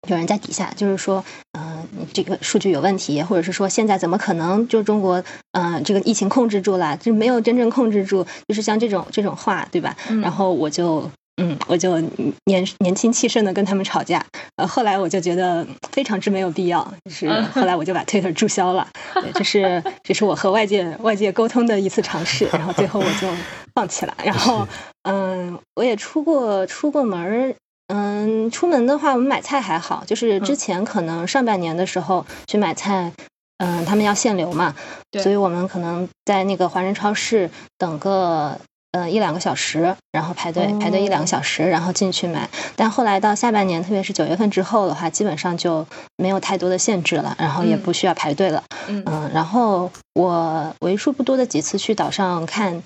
[0.09, 1.23] 有人在底下，就是说，
[1.59, 9.95] 嗯，你这个数据有问题，或者是说现在怎么可能就中国，嗯，这个疫情控制住了，就没有真正控制住，就是像这种这种话，对吧？
[10.23, 11.11] 然后我就。
[11.41, 11.99] 嗯，我就
[12.45, 14.23] 年年轻气盛的跟他们吵架，
[14.57, 18.87] 呃，后来我就觉得非常之没有必要，就是后来我就把 Twitter 注销了，
[19.35, 23.27] 这是这是我和外界外界沟通的一次尝试，然后最后我就
[23.75, 24.15] 放弃了。
[24.23, 24.69] 然后，
[25.05, 27.55] 嗯，我也出过出过门
[27.89, 33.13] 嗯，出门的话，我们买菜还好，就是之前可能上半年的时候去买菜，
[33.57, 34.75] 嗯，他们要限流嘛，
[35.23, 37.49] 所以我们可能在那个华人超市
[37.79, 38.59] 等个。
[38.93, 42.51] 嗯，一两个小时，然后排队排队一两个小时，然后进去买。
[42.75, 48.65] 但后来到下半年，特别是九月份之后的话，基本上就没有太多的限制了，然后也不需要排队了。
[48.89, 52.83] 嗯，然后我为数不多的几次去岛上看，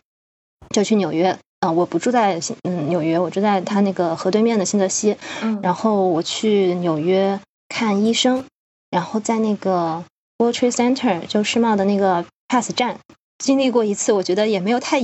[0.74, 1.38] 就去纽约。
[1.60, 5.16] 啊，我不住在嗯纽约，我住在他那个河对面的新泽西。
[5.40, 7.40] 嗯，然后我去纽约
[7.70, 8.44] 看医生，
[8.90, 10.04] 然后在那个
[10.36, 12.98] World Trade Center 就世贸的那个 Pass 站
[13.38, 15.00] 经历过一次，我觉得也没有太。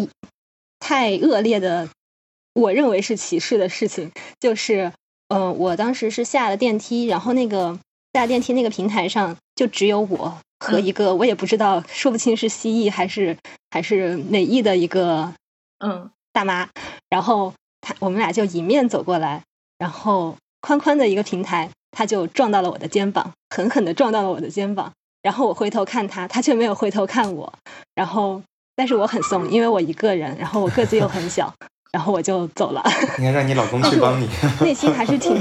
[0.80, 1.88] 太恶劣的，
[2.54, 4.92] 我认为是歧视的事情，就是，
[5.28, 7.78] 嗯，我当时是下了电梯，然后那个
[8.12, 13.36] 下电梯那个平台上就只有我和一个我也不知道，说不清是蜥蜴还是
[13.70, 15.32] 还是美裔的一个
[15.78, 16.68] 嗯大妈，
[17.08, 19.44] 然后他我们俩就迎面走过来，
[19.78, 24.92] 然后宽宽的一个平台，他就撞到了我的肩膀，狠狠的撞到了我的肩膀。
[25.22, 27.52] 然后我回头看他，他却没有回头看我。
[27.94, 28.42] 然后，
[28.80, 31.52] 但是我很怂，因为我一个人，然后我个子又很小，
[31.92, 32.82] 然后我就走了。
[33.20, 34.26] 应该让你老公去帮你。
[34.62, 35.38] 内心还是挺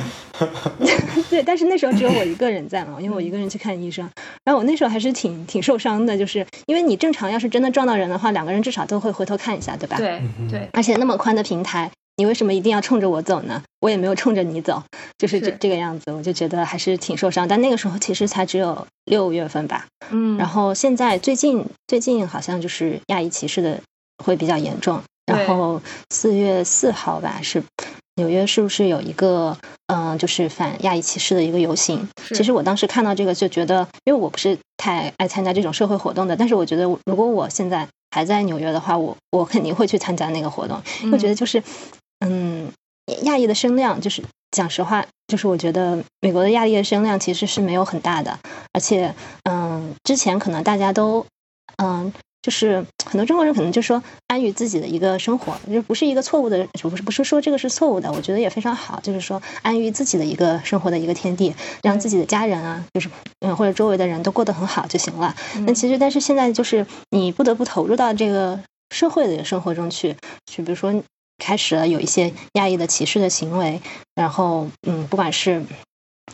[1.30, 4.10] 对，但是那时候只有我一个人在嘛，因为我一个人去看医生。
[4.43, 9.95] 然后我那时候还是挺挺受伤的，就是因为你正常要是真的撞到人的话，两个人至少都会回头看一下，对吧？
[9.95, 10.67] 对对。
[10.73, 11.89] 而且那么宽的平台。
[12.19, 13.63] 你为什么一定要冲着我走呢？
[13.79, 14.84] 我也没有冲着你走，
[15.17, 17.47] 就是这这个样子，我就觉得还是挺受伤。
[17.47, 20.38] 但那个时候其实才只有六月份吧，嗯。
[20.38, 23.79] 然后现在最近最近好像就是亚裔歧视的
[24.21, 25.01] 会比较严重。
[25.25, 27.63] 然后四月四号吧，是
[28.15, 29.55] 纽约是不是有一个
[29.88, 32.05] 嗯，就是反亚裔歧视的一个游行？
[32.36, 40.82] 其实我当时看到这个就觉得，因为我不是太爱参加这种社会活动的，但是我觉得如果我现在还在纽约的话，我我肯定会去参加那个活动，
[41.13, 41.63] 我觉得就是。
[42.19, 42.71] 嗯，
[43.23, 48.38] 亚裔的声量就是讲实话，就是我觉得美国的亚裔的声量其实是没有很大的，
[48.73, 51.25] 而且嗯，之前可能大家都
[51.77, 65.36] 嗯，就是很多中国人可能就说安于自己的一个生活，就不是一个错误的，不是不是说这个是错误的，我觉得也非常好，就是说安于自己的一个生活的一个天地，让自己的家人啊，就是嗯或者周围的人都过得很好就行了。
[65.65, 70.17] 那其实但是现在就是你不得不投入到这个社会的生活中去，
[70.51, 71.01] 去比如说。
[71.39, 73.82] 开始了有一些亚裔的歧视的行为，
[74.13, 75.63] 然后嗯，不管是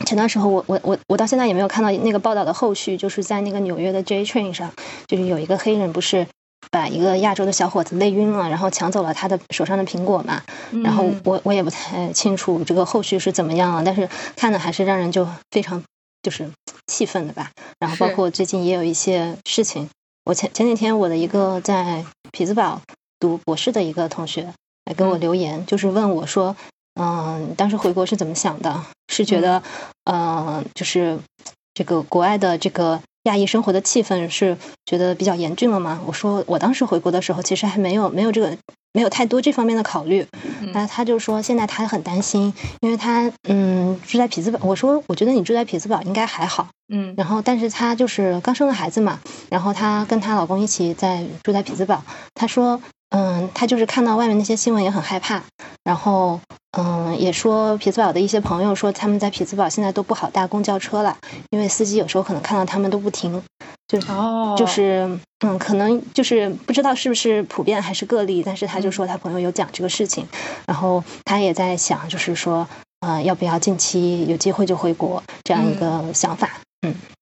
[0.04, 4.70] 前段时候，我我我我到现在也没有看到那个报道的后续，就是在那个纽约的 J Train 上，
[5.06, 6.26] 就是有一个黑人不是
[6.70, 10.42] 把一个亚洲的小伙子累晕了，然后抢走了他的手上的苹果嘛，
[10.84, 15.82] 然后我我也不太清楚这个后续是怎么样了，但是看的还是让人就非常
[16.22, 16.50] 就是
[16.88, 19.88] 气愤的吧，然后包括最近也有一些事情，
[20.24, 22.82] 我前前几天我的一个在匹兹堡
[23.18, 24.52] 读博士的一个同学。
[24.86, 26.56] 来跟我留言，就是问我说，
[26.94, 28.82] 嗯，当时回国是怎么想的？
[29.12, 29.62] 是觉得，
[30.04, 31.18] 嗯，就是
[31.74, 36.00] 这个国外的这个亚裔生活的气氛是觉得比较严峻了吗？
[36.06, 38.56] 我说，我当时回国的时候，其实还没有没有这个
[38.92, 40.26] 没有太多这方面的考虑。
[40.72, 44.58] 那他就说，现在他很担心，因为他嗯住在匹兹堡。
[44.62, 46.68] 我说，我觉得你住在匹兹堡应该还好。
[46.88, 47.14] 嗯。
[47.16, 49.20] 然后，但是他就是刚生了孩子嘛，
[49.50, 52.04] 然后他跟她老公一起在住在匹兹堡。
[52.34, 52.80] 他说。
[53.10, 55.42] 嗯，他就是看到外面那些新闻也很害怕，
[55.84, 56.40] 然后
[56.76, 61.16] 嗯，也说匹兹堡的一些朋友说他们在匹兹堡现在都不好搭公交车了，
[61.50, 63.42] 因为司机有时候可能看到他们都不停，
[63.86, 64.08] 就是
[64.56, 65.08] 就是
[65.40, 70.26] 嗯，可能就是不知道是不是普遍还是个例，但是他就说他朋友有讲这个事情，
[70.66, 72.66] 然后他也在想，就是说
[73.00, 76.50] 呃，要不要近期有机会就回国这样一个想法。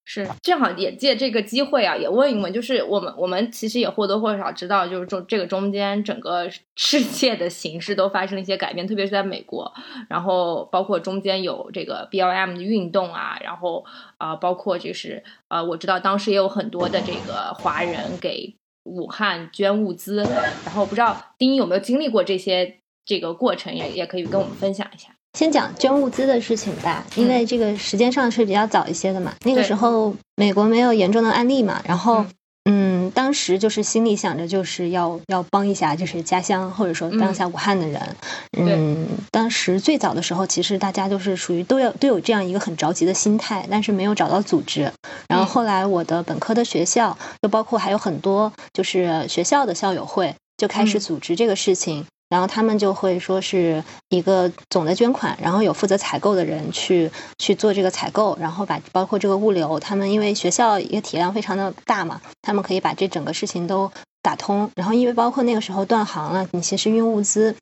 [0.05, 9.73] 是正好也借这个机会啊，也问一问，就是我们我们其实也或多或少知道，就是中这个中间整个世界的形势都发生了一些改变，特别是在美国，
[10.07, 13.83] 然后包括中间有这个 B L M 的运动啊，然后
[14.17, 20.17] 啊，包括就是呃，我知道当时也有很多的这个华人给武汉捐物资，
[20.63, 25.14] 然后不知道丁一有没有经历过这些这个过程，也也可以跟我们分享一下。
[25.35, 29.33] 先讲捐物资的事情吧，因为这个时间上是比较早一些的嘛。
[29.43, 32.25] 那个时候美国没有严重的案例嘛，然后
[32.67, 38.01] 嗯，当时就是心里想着就是要要帮一下，就是家乡或者说帮一下武汉的人。
[38.57, 44.89] 嗯，当时最早的时候，其实大家就是属于都要都有这样一个很着急的心态，但是没有找到组织。
[45.27, 52.05] 然后后来我的本科的学校，就包括还有很多就是学校的校友会，就开始组织这个事情。
[52.29, 64.69] 然后他们就会说是一个总的捐款，然后有负责采购的人去去做这个采购，然后把包括这个物流，他们因为学校一个体量非常的大嘛，他们可以把这整个事情都打通。
[64.75, 67.55] 然后因为包括那个时候断航了，你其实运物资。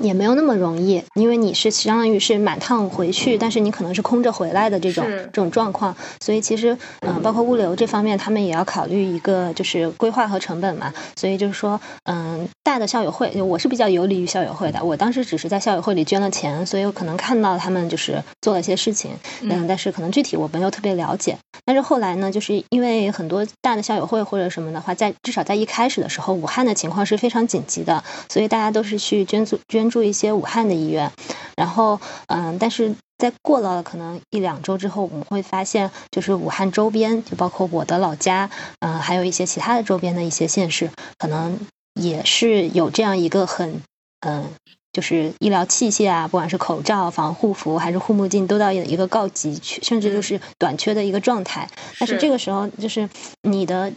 [0.00, 10.92] 也没有那么容易，因为你是相当于是满趟回去，但是你可能是空着回来的这种这种状况，所以其实嗯，包括物流这方面，他们也要考虑一个就是规划和成本嘛。
[11.16, 14.82] 所以就是说，嗯，大的校友会，我是比较有利于校友会的。
[14.82, 19.10] 我当时只是在校友会里捐了钱，所以我可能看到他们就是做了一些事情，
[19.42, 21.36] 嗯，但是可能具体我没有特别了解。
[21.66, 29.89] 但是后来呢，就是因为很多大的校友会或者什么的话，在至少在一开始的时候，武汉的情况是非常紧急的，所以大家都是去捐助捐。
[29.90, 31.12] 住一些武汉的医院，
[31.56, 38.48] 然后嗯，但是在过了可能一两周之后，我们会发现，就是武汉周边，就包括我的老家，
[38.78, 41.58] 嗯，还有一些其他的周边的一些县市，可能
[41.94, 43.82] 也是有这样一个很
[44.20, 44.46] 嗯，
[44.92, 51.68] 就是医疗器械啊，不管是口罩、防护服还是护目镜，都到一个告急，甚至就是短缺的一个状态。
[51.98, 53.08] 但是这个时候，就是
[53.42, 53.92] 你的。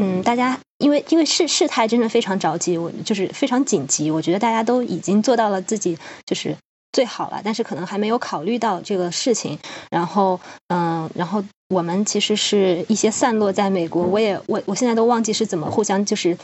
[0.00, 4.10] 嗯，大家因为因为事事态真的非常着急，我就是非常紧急。
[4.10, 6.56] 我觉得大家都已经做到了自己就是
[6.92, 9.58] 最好了，但是可能还没有考虑到这个事情。
[9.90, 16.36] 然后，嗯，然后我们其实是一些散落在美国，我也我我现在都忘记是怎么互相就是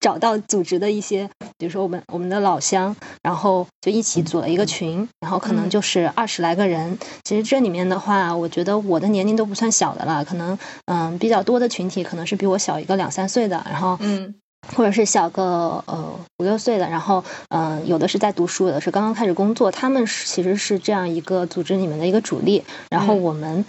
[0.00, 6.98] 找到组织的一些，比如说我们我们的老乡，然后就一起组了一个群，然后可能就是二十来个人。
[7.24, 14.34] 其实这里面的话，我觉得我的年龄都不算小的了，可能嗯比较多的群体可能是比我小一个两三岁的，然后嗯。
[14.76, 22.64] 或者是小个呃五六岁的，然后嗯，有的是在读书，有的是刚刚开始工作，他们是其实是这样一个组织里面的一个主力。
[22.90, 23.64] 然后我们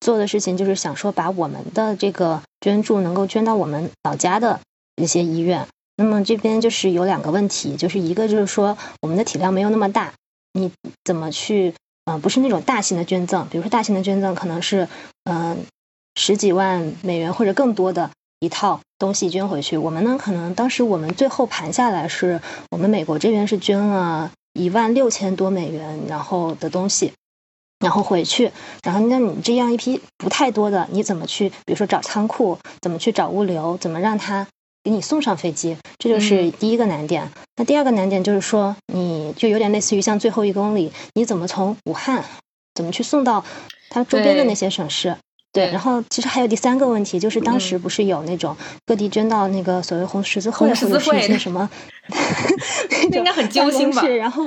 [0.00, 4.60] 做的事情就是想说，把我们的这个捐助能够捐到我们老家的
[4.96, 5.66] 一些医院。
[5.96, 10.12] 那么这边就是有两个问题，就是一个就是说我们的体量没有那么大，
[10.52, 10.70] 你
[11.04, 14.88] 怎么去呃不是那种大型的捐赠，比如说大型的捐赠可能是
[15.24, 15.64] 嗯
[16.14, 18.10] 十几万美元或者更多的。
[18.40, 27.14] 一套东西捐回去，我们呢可能当时我们最后盘下来是我们美国这边是捐了一万六千多美元，然后的东西，
[27.78, 28.52] 然后回去，
[28.82, 34.46] 然后那你这样一批不太多的，你怎么去，比如说找仓库，怎么去找物流，怎么让它
[34.84, 37.32] 给你送上飞机，这就是第一个难点。
[37.56, 42.22] 那第二个难点就是说，你就有点类似于像最后一公里，你怎么从武汉
[42.74, 43.42] 怎么去送到
[43.88, 45.16] 它周边的那些省市？
[45.52, 51.70] 对，然后其实还有第三个问题，就是当时不是有那种各地捐到那个所谓红十字会或者是一些什么，
[53.10, 54.06] 应该很揪心吧？
[54.06, 54.44] 然后。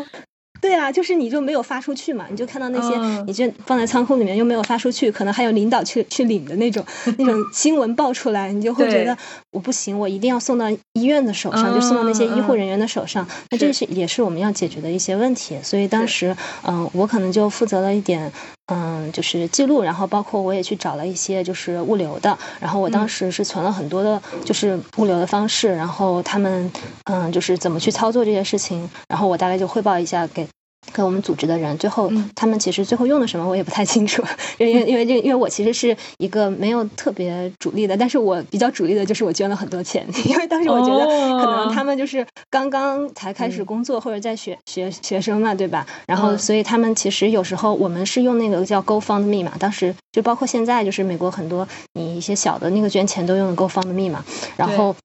[0.61, 6.83] 对啊，就是你就没有发出去嘛，你就看到那些你就放在仓库里面又没有发出去，可能还有领导去去领的那种
[7.17, 9.17] 那种新闻爆出来，你就会觉得
[9.51, 13.27] 我不行，我一定要送到医院的手上，就送到那些医护人员的手上。
[13.49, 15.57] 那这是也是我们要解决的一些问题。
[15.63, 18.31] 所以当时，嗯，我可能就负责了一点，
[18.67, 26.71] 嗯，就是记录，然后包括我也去找了一些就是物流的，然后我当时是存了很多的，就是物流的方式，然后他们
[27.05, 30.47] 嗯就是怎么去操作这些事情，然后我大概就汇报一下给。
[30.93, 34.23] 跟我们组织的人，最后他们其实最后用的什么我也不太清楚，
[34.57, 45.85] 因为因为这因为我其实是一个没有特别主力的，但是我比较主力的就是我捐了很多钱， 因为当时我觉得可能他们就是刚刚才开始工作或者在学学学生嘛，对吧？
[46.07, 54.23] 然后所以他们其实有时候我们是用那个叫 GoFundMe 嘛，当时就包括现在就是美国很多你一些小的那个捐钱都用 GoFundMe 嘛，
[54.55, 54.95] 然后。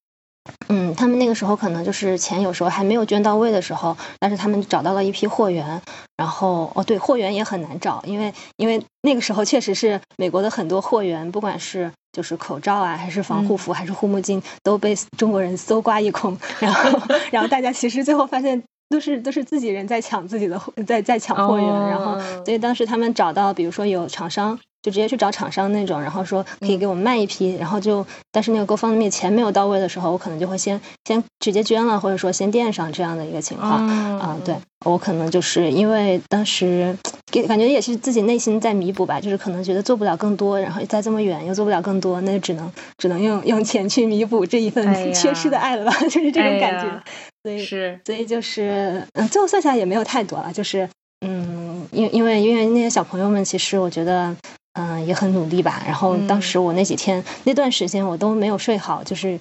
[0.69, 5.81] 嗯，他们那个时候可能就是钱有时候还没有捐到位的时候，但是他们找到了一批货源，
[6.17, 17.01] 然后哦对，货源也很难找，因为因为那个时候确实是美国的很多货源，不管是就是口罩啊，还是防护服，还是护目镜，都被中国人搜刮一空，然后
[17.31, 24.59] 然后大家其实最后发现都是都是自己人在抢自己的在在抢货源，然后所以当时他们找到，比如说有厂商。
[24.83, 33.87] 就直接去找厂商那种，然后说可以给我们卖一批，然后就，但是那个购方的钱没有到位的时候，我可能就会先先直接捐了，或者说先垫上这样的一个情况
[34.19, 34.37] 啊。
[34.45, 36.97] 对我可能就是因为当时
[37.31, 42.69] 给感觉也是自己内心在弥补吧，就是可能觉得做不了更多，然后在这么远又做不了更多，那就只能
[42.99, 47.03] 只能用用钱去弥补这一份 缺失的爱了吧，就是这种感觉。
[47.45, 50.89] 所以是，所以就是嗯，最后算下来也没有太多了，就是
[51.25, 54.35] 嗯，因因为因为那些小朋友们，其实我觉得。
[54.75, 55.83] 嗯，也很努力吧。
[55.87, 59.39] 然后当时我那几天那段时间我都没有睡好，就是。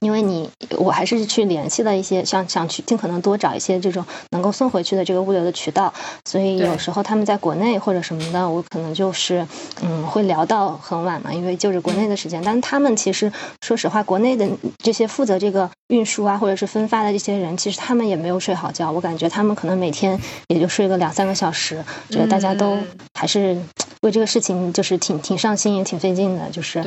[0.00, 5.92] 因为你，我还是去联系了一些，想想去尽可能多找一些这种能够送回去的这个物流的渠道，
[6.26, 9.44] 所以有时候他们在国内或者什么的，我可能就是
[9.82, 12.40] 嗯会聊到很晚嘛，因为就是国内的时间。
[12.44, 18.92] 但他们其实说实话，国内的这些负责这个运输啊或者是分发的这些人，其实他们也没有睡好觉。
[18.92, 22.78] 我感觉他们可能每天也就睡个两三个小时，觉得大家都
[23.18, 23.56] 还是
[24.02, 26.80] 为这个事情就是挺挺上心也挺费劲的，就是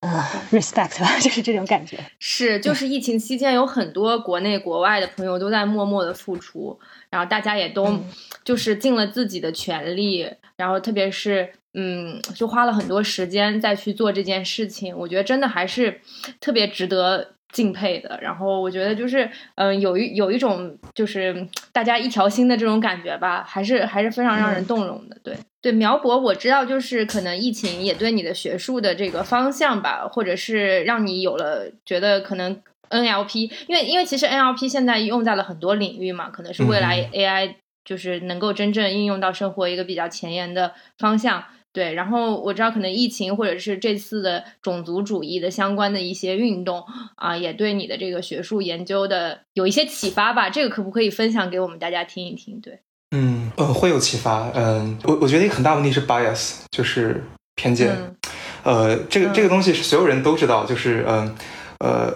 [0.00, 2.58] 嗯 respect 吧， 就是这种感觉是。
[2.60, 6.78] 就是疫情期间，有很多国内国外的朋友都在默默的付出，
[7.10, 8.00] 然后大家也都
[8.44, 14.96] 就是尽了自己的全力，然后特别是嗯，就花了很多时间再去做这件事情。
[14.96, 16.00] 我觉得真的还是
[16.40, 18.18] 特别值得敬佩的。
[18.20, 25.16] 然后我觉得就是嗯，有一有一种就是大家一条心的这种感觉吧，还是还是非常让人动容的。
[25.24, 25.34] 对。
[25.62, 41.42] 对苗博，我知道，就是可能疫情也对你的学术的这个方向吧，或者是让你有了觉得可能 NLP，因为因为其实 NLP 现在用在了很多领域嘛，可能是未来 AI 就是能够真正应用到生活一个比较前沿的方向。
[41.74, 46.82] 对，然后我知道可能疫情或者是这次的种族主义的相关的一些运动
[47.16, 50.48] 啊，也对你的这个学术研究的有一些启发吧。
[50.48, 52.60] 这个可不可以分享给我们大家听一听？
[52.60, 52.78] 对。
[53.16, 57.22] 嗯呃会有启发，嗯我我觉得一个很大问题是 bias，就是
[57.54, 58.16] 偏见，
[58.64, 61.36] 呃这个这个东西是所有人都知道，就是嗯
[61.78, 62.12] 呃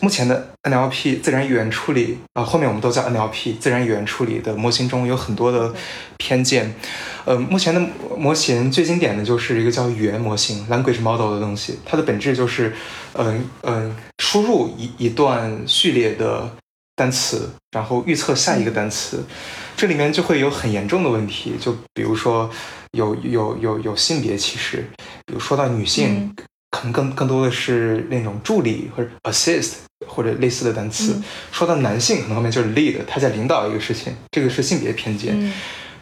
[0.00, 5.72] 目前的 NLP 自然语言处理啊、后面我们都叫 NLP 自然语言处理的模型中有很多的
[6.18, 6.74] 偏见。
[7.24, 7.80] 呃，目前的
[8.16, 12.72] 模型最经典的就是一个叫语言模型 （language model） 的东西，它的本质就是，
[13.12, 16.50] 嗯、嗯、输入一一段序列的
[16.96, 19.22] 单词，然后预测下一个单词，
[19.76, 22.50] 这里面就会有很严重的问题，就比如说
[22.92, 24.90] 有有有有性别歧视，
[25.26, 26.34] 比如说到女性，
[26.80, 29.72] 可能更更多的是那种助理或者 assist
[30.06, 31.12] 或者类似的单词。
[31.16, 35.34] 嗯说到男性，可能后面就是 lead，他在领导一个事情，这个是性别偏见。
[35.38, 35.52] 嗯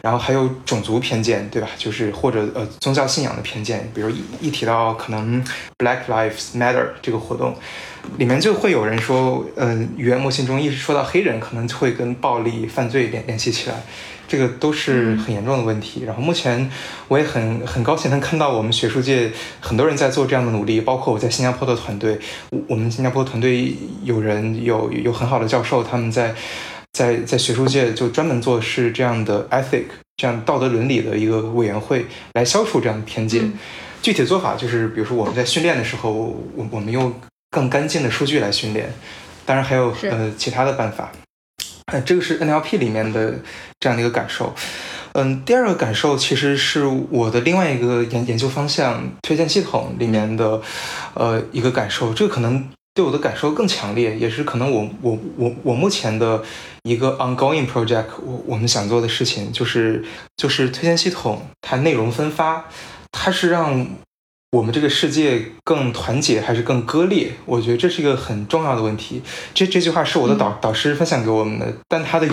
[0.01, 1.67] 然后还有种族偏见，对吧？
[1.77, 5.43] 就是或者呃宗教信仰的偏见，比如一一提到可能
[5.77, 7.53] Black Lives Matter 这个活动，
[8.17, 13.83] 里面就会有人说，嗯、语言模型中一说到黑人，可能就会跟暴力犯罪联联系起来，
[14.29, 16.03] 这个都是很严重的问题。
[16.05, 16.71] 然后目前
[17.09, 22.17] 我也很很高兴能看到我们学术界很多人在做这样的努力，包括我在新加坡的团队，
[22.51, 26.33] 我我们新加坡团队有人有有很好的教授，他们在。
[26.91, 29.85] 在在学术界就专门做是这样的 ethic
[30.17, 32.03] 这样道德伦理的一个委员会，
[32.33, 33.43] 来消除这样的偏见。
[33.43, 33.53] 嗯
[34.01, 37.13] 具体做法就是，比如说我们在训练的时候，我我们用
[37.51, 38.91] 更干净的数据来训练，
[39.45, 41.11] 当然还有呃其他的办法。
[41.91, 43.35] 呃，这个是 NLP 里面的
[43.79, 44.53] 这样的一个感受。
[45.13, 50.61] 嗯，第二个感受其实是我的另外一个研研究方向推荐系统里面的
[51.15, 56.43] 呃一个感受，这个可能对我的感受更强烈，也是可能我我我我目前的
[56.83, 60.05] 一个 ongoing project，我我们想做的事情就是
[60.37, 62.65] 就是推荐系统它内容分发，
[63.11, 63.87] 它是让
[64.51, 67.31] 我们这个世界更团结还是更割裂？
[67.45, 69.21] 我觉得这是一个很重要的问题。
[69.53, 72.27] 这这句话是我的导、导师分享给我们的，但他的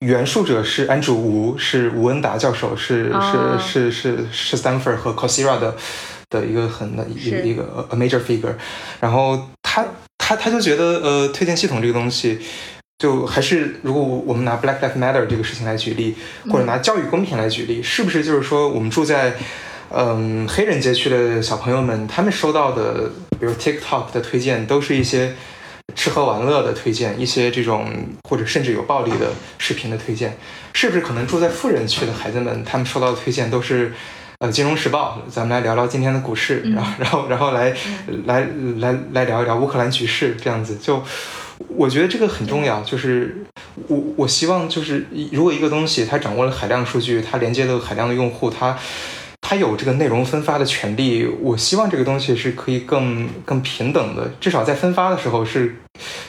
[0.00, 5.76] 原述者是安主吴，是吴恩达教授，是、哦是是是是 Stanford 和 Coursera 的
[6.30, 8.54] 的一个很的一个一个 a major figure。
[9.00, 9.84] 然后他
[10.16, 12.38] 他他就觉得呃，推荐系统这个东西。
[12.98, 16.16] 就还是，如果我们拿 Black Lives Matter 这个事情来举例，
[16.50, 19.36] 或者拿教育公平来举例，是不是就是说我们住在
[19.90, 25.34] 嗯黑人街区的小朋友们，他们收到的，比如 TikTok 的推荐，都是一些
[25.94, 27.86] 吃喝玩乐的推荐，一些这种
[28.28, 30.36] 或者甚至有暴力的视频的推荐，
[30.72, 33.92] 是不是可能住在富人区的孩子们，他们收到的推荐都是？
[34.40, 37.74] 呃，《金融时报》，咱们来聊聊今天的股市，然后，然后，然后来，
[38.24, 40.76] 来，来，来聊一聊乌克兰局势，这样子。
[40.76, 41.02] 就
[41.66, 43.44] 我觉得这个很重要，就是
[43.88, 48.78] 我我希望就是，如果一个东西它掌握了海量数据，它连接了海量的用户，它
[49.48, 55.74] 他有这个内容分发的权利，我希望这个东西是可以更更平等的，至少在分发的时候是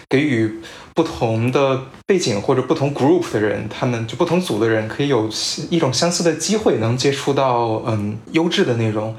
[0.08, 0.50] 给予
[0.94, 5.30] 不同的背景或者不同 group 的人，他们就不同组的人，可以有
[5.70, 9.14] 一种相似的机会，能接触到嗯优质的内容。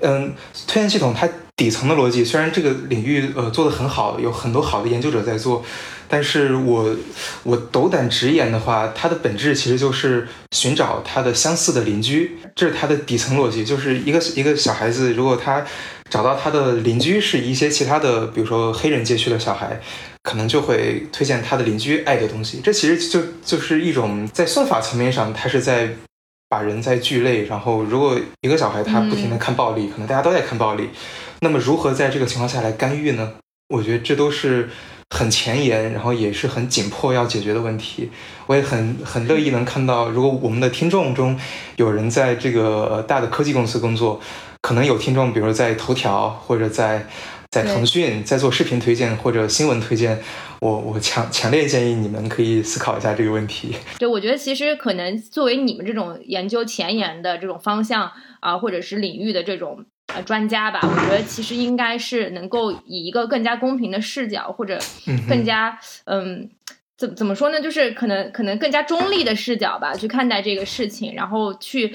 [0.00, 0.32] 嗯，
[0.66, 5.64] 推荐系统它底层的逻辑，虽然这个领域呃做得很好，有很多好的研究者在做，
[6.08, 6.96] 但是我
[7.44, 13.64] 我斗胆直言的话，它的本质其实就是寻找它的相似的邻居，这是它的底层逻辑。
[13.64, 15.64] 就是一个一个小孩子，如果他
[16.10, 19.80] 找到他的邻居是一些其他的，比如说黑人街区的小孩，
[20.24, 22.60] 可能就会推荐他的邻居爱的东西。
[22.64, 25.90] 这其实就就是一种在算法层面上，它是在
[26.48, 27.44] 把人在聚类。
[27.44, 30.90] 然后，如果一个小孩他不停的看暴力，可能大家都在看暴力，
[31.44, 33.34] 那么如何在这个情况下来干预呢？
[33.68, 34.70] 我觉得这都是
[35.10, 38.10] 很前沿，然后也是很紧迫要解决的问题。
[38.46, 41.38] 我也很很乐意能看到，如果我们的听众中
[41.76, 44.18] 有人在这个呃大的科技公司工作，
[44.62, 47.06] 可能有听众，比如在头条或者在
[47.50, 50.18] 在腾讯在做视频推荐或者新闻推荐，
[50.60, 53.76] 我我强强烈建议你们可以思考一下这个问题。
[53.98, 64.78] 对，我觉得其实可能作为你们这种研究前沿的这种方向啊、或者是领域的这种呃专家吧，我觉得其实应该是能够以一个更加公平的视角，或者
[65.28, 66.50] 更加嗯。
[66.96, 67.60] 怎怎么说呢？
[67.60, 71.92] 就是可能可能更加中立的视角吧，去看待这个事情，然后去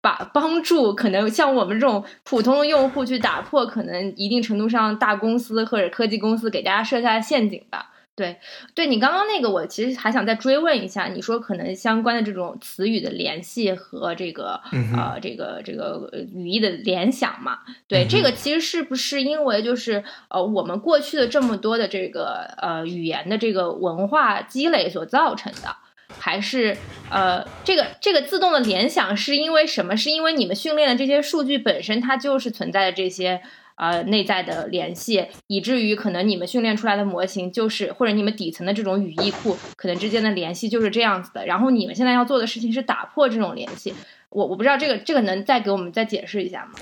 [0.00, 7.91] 把帮助可能像我们这种普通的用户去打破可能一定程度上大公司或者科技公司给大家设下的陷阱吧。
[8.14, 8.38] 对，
[8.74, 17.60] 对你刚刚那个，我其实还想再追问一下，你说可能相关的这种词语的联系和这个、嗯呃这个这个呃语义的联想嘛？
[17.88, 25.76] 对，嗯这个其实是不是因为就是呃我们过去的这么多的这个呃语言的这个文化积累所造成的？
[26.18, 26.76] 还是
[27.10, 29.96] 呃，这个这个自动的联想是因为什么？
[29.96, 33.40] 是因为你们训练的这些数据本身它就是存在的这些
[33.76, 41.44] 呃内在的联系，以至于可能你们训练出来的模型就是或者你们底层的这种语义库可能之间的联系就是这样子的。
[41.46, 43.94] 然后你们现在要做的事情是打破这种联系。
[44.30, 46.72] 我我不知道这个这个能再给我们再解释一下吗？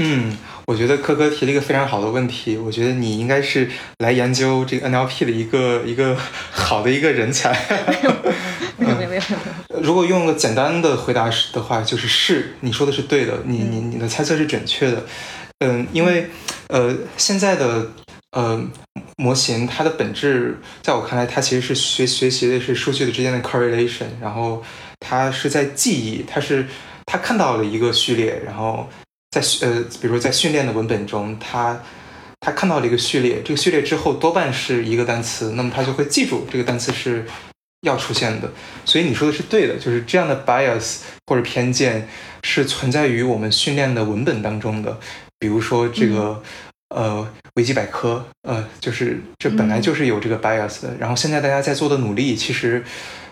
[0.00, 2.56] 嗯，我觉得科科提了一个非常好的问题。
[2.56, 3.68] 我觉得你应该是
[3.98, 6.16] 来研究这个 NLP 的一个一个
[6.52, 7.52] 好的一个人才。
[8.78, 9.22] 没有没有没有。
[9.82, 15.04] 如果用个简单的回答的话，就是是，你说的是对的，你你你的猜测是准确的。
[15.60, 16.28] 嗯，因为
[16.68, 17.90] 呃现在的
[18.32, 18.62] 呃
[19.16, 24.62] 模型它的本质，在我看来，它其实是学学习的是数据的之间的 correlation，然后
[25.00, 26.66] 它是在记忆，它是
[27.06, 28.88] 它看到了一个序列，然后。
[29.30, 31.78] 在呃，比如说在训练的文本中，它
[32.40, 37.26] 他看到了一个序列，这个序列之后多半是一个单词，那么他就会记住这个单词是
[37.82, 38.50] 要出现的。
[38.86, 42.08] 所以你说的是对的，就是这样的 bias 或者偏见
[42.42, 44.98] 是存在于我们训练的文本当中的。
[45.38, 46.42] 比如说这个
[46.94, 50.96] 呃维基百科，呃，就是这本来就是有这个 bias 的。
[50.98, 52.84] 然后现在大家在做的努力，其实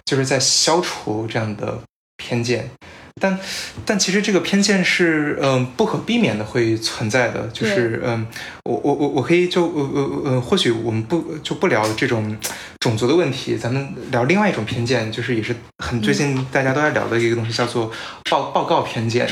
[0.05, 1.81] 就是在消除这样的
[2.17, 2.71] 偏见。
[3.19, 3.39] 但
[3.87, 8.27] 但其实这个偏见是嗯不可避免的会存在的，就是嗯
[8.65, 12.37] 我我我我可以就呃呃呃或许我们不就不聊这种
[12.79, 17.91] 种族的问题，咱们聊另外一种偏见，就是也是很最近大家都在聊的一个东西，叫做
[18.31, 19.27] 报报告偏见，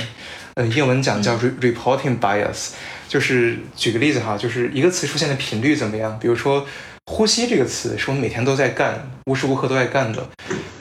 [0.55, 2.71] 呃英文讲叫 reporting bias，
[3.09, 6.19] 就是举个例子哈，就是一个词出现的频率怎么样？
[6.19, 6.67] 比如说
[7.07, 10.27] 呼吸这个词是我们每天都在干，无时无刻都在干的，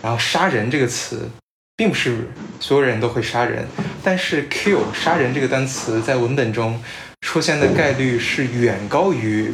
[0.01, 1.29] 然后杀人这个词。
[1.75, 3.65] 并不是所有人都会杀人，
[4.03, 6.79] 但是 kill 杀人这个单词在文本中
[7.21, 9.51] 出现的概率是远高于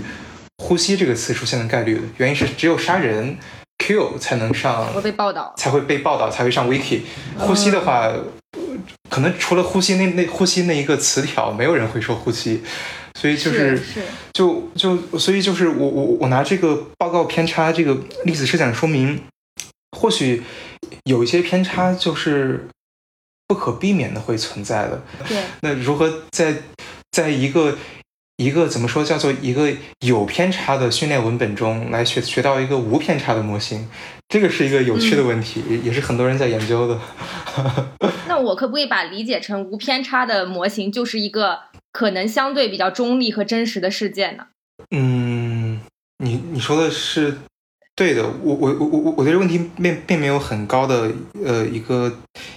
[0.58, 2.02] 呼吸这个词出现的概率的。
[2.18, 3.38] 原因是只有杀人
[3.78, 7.04] kill 才能上，会被报道，才会被报道，才会上 wiki。
[7.38, 8.12] 呼吸的话，
[9.10, 12.62] 可能除了呼吸那那呼吸那一个词条，没有人会说呼吸。
[13.16, 13.82] 所以就是
[14.34, 19.22] 就就所以就是我我我拿这个报告偏差这个例子是想说明，
[19.98, 20.44] 或许。
[21.06, 22.68] 有一些偏差就是
[23.48, 25.02] 不可避免的会存在的。
[25.28, 26.54] 对，那如何在
[27.12, 27.78] 在一个
[28.38, 33.88] 一个怎么说叫做一个有偏差的训练文本中来学学到一个无偏差的模型？
[34.28, 37.00] 这个是一个有趣的问题，也是很多人在研究的。
[38.40, 41.60] 那我可不可以把理解成无偏差的模型就是一个
[41.92, 44.48] 可能相对比较中立和真实的事件呢？
[44.92, 45.82] 嗯，
[46.24, 47.38] 你你说的是。
[47.96, 51.12] 对的，我我我我我对这个问题并并没有很高的
[51.44, 52.10] 呃一个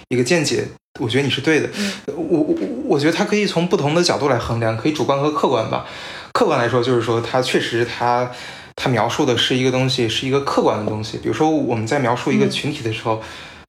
[0.07, 0.65] 一个见解，
[1.01, 1.69] 我觉得你是对的。
[2.15, 2.55] 我我
[2.85, 5.85] 我觉得它可以从不同的角度来衡量，可以主观和客观吧。
[6.31, 8.31] 客观来说，就是说它确实它
[8.77, 11.17] 它描述的是一个东西，是一个客观的东西。
[11.17, 13.21] 比如说我们在描述一个群体的时候，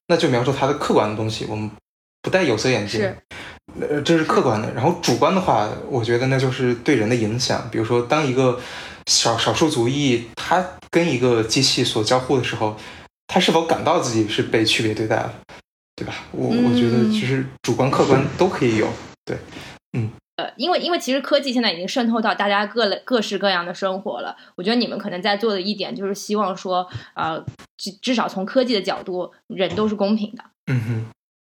[0.07, 1.69] 那就描述它的客观的东西，我们
[2.25, 3.13] 不戴有色眼镜，
[3.79, 4.73] 呃，这是客观的。
[4.73, 7.69] 然后主观的话，我觉得那就是对人的影响。
[7.71, 8.59] 比如说当一个
[9.05, 12.75] 少少数族裔，他跟一个机器所交互的时候，
[13.27, 15.31] 他是否感到自己是被区别对待了，
[15.95, 16.15] 对吧？
[16.31, 18.87] 我我觉得其实主观客观都可以有，
[19.23, 19.37] 对，
[19.95, 24.35] 嗯，呃，因为因为其实科技现在已经渗透到大家各类各式各样的生活了。
[24.55, 27.39] 我觉得你们可能在做的一点就是希望说，呃，
[27.77, 30.43] 至至少从科技的角度，人都是公平的。
[30.65, 31.05] 嗯哼。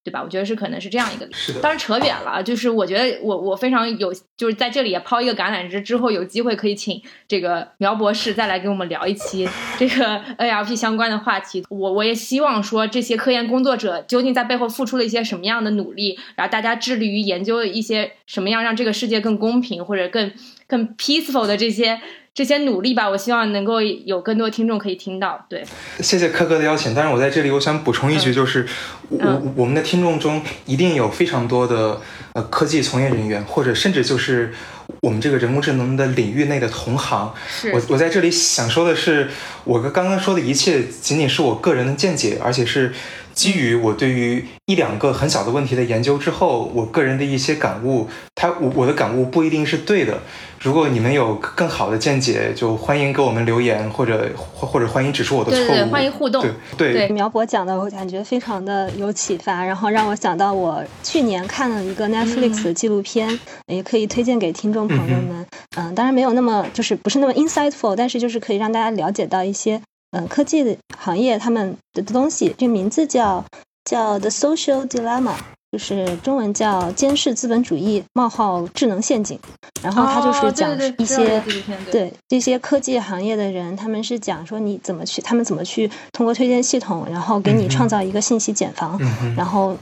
[0.08, 0.24] 对吧？
[0.24, 1.34] 我觉得是可能是这样一个理。
[1.62, 9.46] 当然扯远了，就是我觉得我我非常有，就是在这里也抛一个橄榄枝，之后有机会可以请这个苗博士再来跟我们聊一期
[9.78, 11.66] 这个 ALP 相关的话题。
[11.70, 20.32] 我我也希望说这些科研工作者究竟在背后付出了一些什么样的努力，然后大家致力于研究一些什么样让这个世界更公平或者更
[20.68, 22.00] 更 peaceful 的这些。
[22.38, 25.44] 这些努力吧，我希望能够有更多听众可以听到。
[25.50, 25.66] 对，
[26.02, 26.94] 谢谢柯哥的邀请。
[26.94, 28.64] 但是我在这里，我想补充一句，就是
[29.10, 32.00] 我我们的听众中一定有非常多的
[32.34, 34.54] 呃科技从业人员，或者甚至就是
[35.02, 37.34] 我们这个人工智能的领域内的同行。
[37.50, 39.28] 是我我在这里想说的是，
[39.64, 42.94] 我刚刚说的一切仅仅是我个人的见解，而且是
[43.34, 48.08] 基于我对于一两个很小的问题的研究之后，我个人的一些感悟。
[48.36, 50.22] 他我我的感悟不一定是对的。
[50.60, 55.68] 如果你们有更好的见解，就欢迎给我们留言，或者或或者欢迎指出我的错误。
[55.68, 56.44] 对对，欢迎互动。
[56.78, 65.46] 对对，苗博讲的我感觉非常的有启发，然后让我想到我去年看了一个 Netflix 的纪录片，也可以推荐给听众朋友们。
[65.78, 69.82] 嗯，当然没有那么就是不是那么 insightful，但是就是可以让大家了解到一些
[70.12, 72.56] 嗯科技的行业他们的东西。
[72.58, 73.46] 这名字叫
[73.86, 75.36] 叫 The Social Dilemma。
[75.70, 79.38] 就是中文叫监视资本主义冒号智能陷阱，
[79.84, 81.44] 然后他就是讲一些
[81.92, 82.14] 对。
[82.30, 88.98] 这些科技行业的人，他们是讲说你怎么去，他们怎么去通过推荐系统，然后给你创造一个信息茧房，
[89.36, 89.76] 然后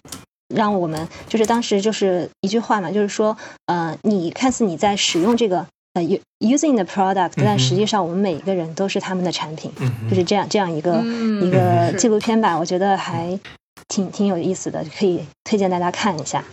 [0.55, 6.01] 让我们就是当时就是一句话嘛，就是说呃，你看似你在使用这个呃
[6.39, 9.71] using the product，但实际上我们每一个人都是他们的产品，
[10.09, 11.03] 就是这样这样一个
[11.43, 13.39] 一个纪录片吧，我觉得还。
[13.87, 16.43] 挺挺有意思的，可以推荐大家看一下。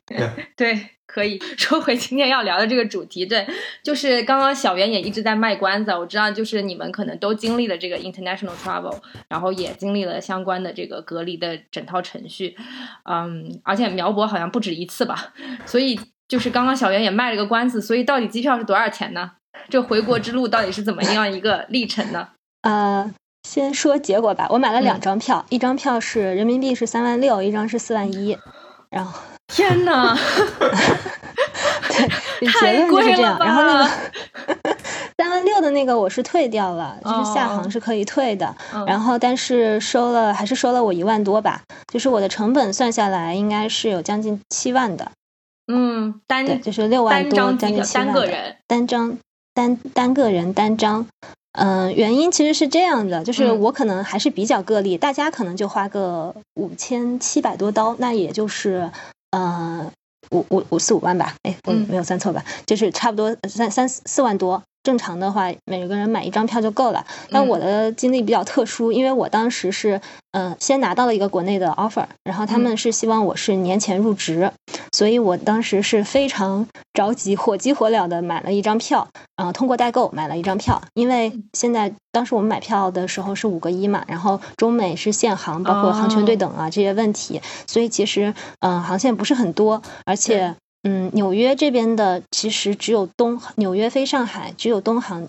[0.56, 3.26] 对， 可以说回今天要聊的这个主题。
[3.26, 3.46] 对，
[3.82, 8.96] 就是刚刚小袁也一直在卖关子，我知道就是你们可能都经历了这个 international travel，
[9.28, 12.56] 然后也经历了相关的这个隔离的整套程序，
[13.04, 15.32] 嗯，而且苗博好像不止一次吧，
[15.66, 19.32] 所以就是刚刚小袁也卖了个关子，所以到底机票是多少钱呢？
[19.68, 22.28] 这回国之路到底是怎么样一个历程呢？
[22.62, 23.12] 呃，
[23.48, 24.46] 先说结果吧。
[24.50, 28.38] 我买了两张票，一张票是人民币是三万六，一张是四万一。
[28.90, 29.18] 然后
[29.52, 30.16] 天哪，
[31.88, 33.38] 对， 结论就是这样。
[33.38, 33.90] 然后那个
[35.18, 38.54] 三万六的那个我是退掉了，就是下行是可以退的。
[38.86, 41.62] 然后但是收了还是收了我一万多吧，
[41.92, 45.10] 就是我的成本算下来应该是有将近七万的。
[45.70, 49.18] 嗯，单就是六万多，将近七万单个人单张。
[49.54, 51.06] 单单个人单张，
[51.52, 58.90] 嗯，原因其实是这样的，就是我可能还是比较个例，大家可能就花个五千七百多刀，那也就是
[59.32, 59.90] 呃
[60.30, 62.42] 五五五四五万吧，哎，我没有算错吧？
[62.64, 64.62] 就是差不多三三四万多。
[64.82, 67.04] 正常的话，每个人买一张票就够了。
[67.30, 70.00] 但我的经历比较特殊，因为我当时是，
[70.32, 74.52] 嗯，先拿到了一个国内的 offer，然后他们是希望我是年前入职，
[74.92, 80.82] 所以我当时是非常着急、火急火燎的买了一张票，然后通过代购买了一张票。
[80.94, 90.56] 因为现在当时我们买票的时候是五个一嘛，然后中美是限航，包括航权对等啊这些问题，所以其实嗯航线不是很多，而且。
[90.82, 95.28] 嗯，纽约这边的其实只有东纽约飞上海，只有东航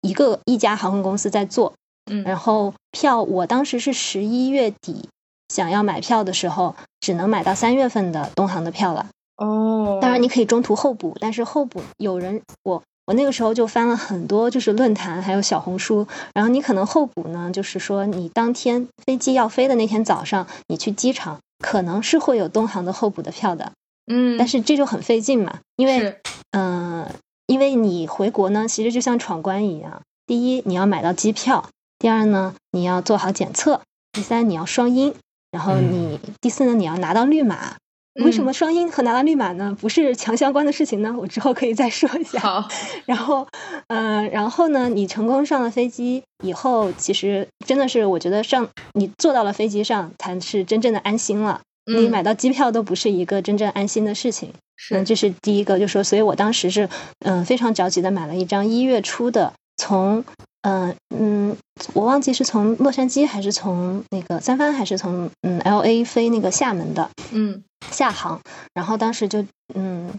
[0.00, 1.74] 一个一家航空公司在做。
[2.10, 5.08] 嗯，然后票我当时是十一月底
[5.48, 9.06] 想要买票的时候，只能买到三月份的东航的票了。
[9.36, 23.72] 哦，当然你可以中途候补，但是候补有人我我那个时候就翻了很多就是论坛还有小红书，然后你可能候补呢，就是说你当天飞机要飞的那天早上，你去机场可能是会有东航的候补的票的。
[24.06, 26.16] 嗯，但是这就很费劲嘛，因为，
[26.50, 27.08] 嗯，
[27.46, 30.02] 因为你回国呢，其实就像闯关一样。
[30.26, 33.80] 第一，你要买到机票；第二呢，你要做好检测；
[34.12, 35.12] 第三，你要双阴；
[35.50, 37.76] 然后你第四呢，你要拿到绿码。
[38.22, 39.74] 为什么双音和拿到绿码呢？
[39.80, 41.14] 不是强相关的事情呢？
[41.18, 42.40] 我之后可以再说一下。
[42.40, 42.68] 好，
[43.06, 43.46] 然后，
[43.86, 51.62] 嗯，然后呢，你成功上了飞机以后，其实真的是我觉得上你坐到了飞机上才是真正的安心了。
[51.86, 56.88] 你买到机票都不是一个真正安心的事情，是，这是第一个，就说，所以我当时是，
[57.20, 60.24] 嗯，非常着急的买了一张一月初的，从，
[60.62, 61.56] 嗯嗯，
[61.94, 68.40] 我忘记是从洛杉矶还是从那个三藩还是从嗯 L A 飞那个厦门的，嗯，厦航，
[68.74, 70.10] 然后当时就，嗯。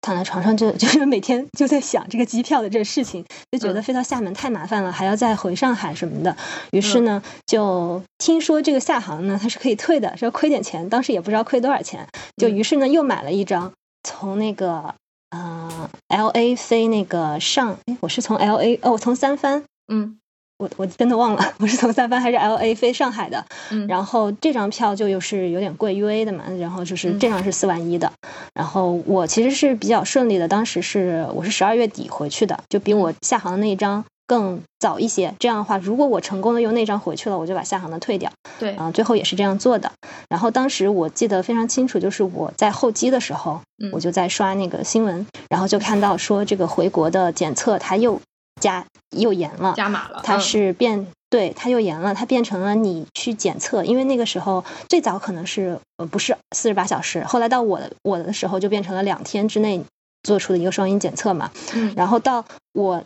[0.00, 6.36] 躺在床上就 就是每天就在想这个机票的这个事情，就觉得飞到厦门太麻烦了，还要再回上海什么的。
[6.72, 12.06] 于是呢，就听说这个厦航呢它是可以退的，说亏点钱，当时也不知道亏多少钱。
[12.36, 13.72] 就于是呢又买了一张，
[14.02, 14.94] 从那个
[15.30, 20.16] 呃 L A 飞那个上，哎，我是从 L A 哦，我从三藩，嗯。
[20.60, 28.12] 我我真的忘了， 我是从三藩还是 L A 飞上海的，嗯，然后这张票就又是有点贵 U A 的嘛，然后就是这张是四万一的，
[28.52, 35.34] 然后我其实是比较顺利的，当时是我是十二月底回去的，就比我下航的那一张更早一些。
[35.38, 38.30] 这样的话，如果我成功的用那张回去了，我就把下航的退掉。
[38.58, 39.90] 对，啊，最后也是这样做的。
[40.28, 43.58] 然后当时我记得非常清楚，就是我在候机的时候，
[43.92, 48.20] 我就在刷那个新闻，然后就看到说这个回国的检测它又。
[48.60, 48.86] 加
[49.16, 50.20] 又严了，加码了。
[50.24, 59.82] 它是变，对，它又严了，它变成了你去检测，因为那个时候最早可能是呃不是四十八小时，后来到我的我的时候就变成了两天之内
[60.22, 61.50] 做出的一个双阴检测嘛。
[61.74, 61.94] 嗯。
[61.96, 63.04] 然后到我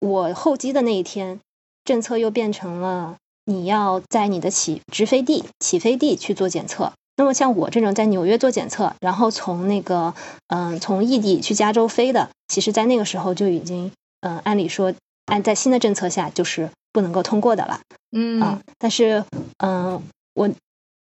[0.00, 1.40] 我候机的那一天，
[1.84, 6.92] 政策又变成了你要在你的起直飞地起飞地去做检测。
[7.16, 10.14] 那么像我这种在纽约做检测，然后从那个
[10.48, 13.92] 嗯从异地去加州飞的，其实在那个时候就已经。
[14.24, 14.94] 嗯，按理说，
[15.26, 17.80] 按在新的政策下，就是不能够通过的了。
[18.16, 19.22] 嗯啊，但是，
[19.58, 20.02] 嗯，
[20.34, 20.48] 我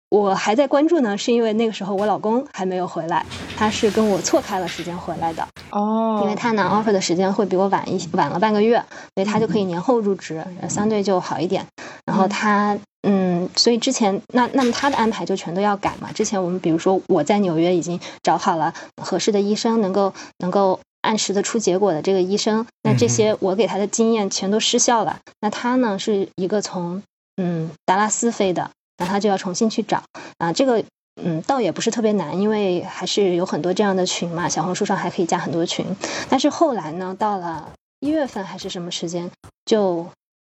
[0.09, 3.24] 我还在关注呢，是因为那个时候我老公还没有回来，
[3.55, 5.47] 他是跟我错开了时间回来的。
[5.69, 11.67] 哦，因为他拿 offer 的时间会比我晚一晚了半个月，所以他就可以年后入职，相对就好一点。
[12.05, 16.11] 然后他，嗯，所以之前那那么他的安排就全都要改嘛。
[16.11, 20.80] 之前我们比如说我在纽约已经找好了合适的医生，能够能够。
[21.02, 25.20] 按时的出结果的这个医生，那这些我给他的经验全都失效了。
[25.39, 27.02] 那他呢是一个从
[27.38, 30.04] 嗯达拉斯飞的，那他就要重新去找
[30.38, 30.54] 啊。
[30.54, 30.84] 这个
[31.22, 35.86] 嗯倒也不是特别难，因为还是有很多这样的群嘛，小红书上还可以加很多群。
[36.30, 39.30] 但是后来呢，到了一月份还是什么时间，
[39.66, 40.08] 就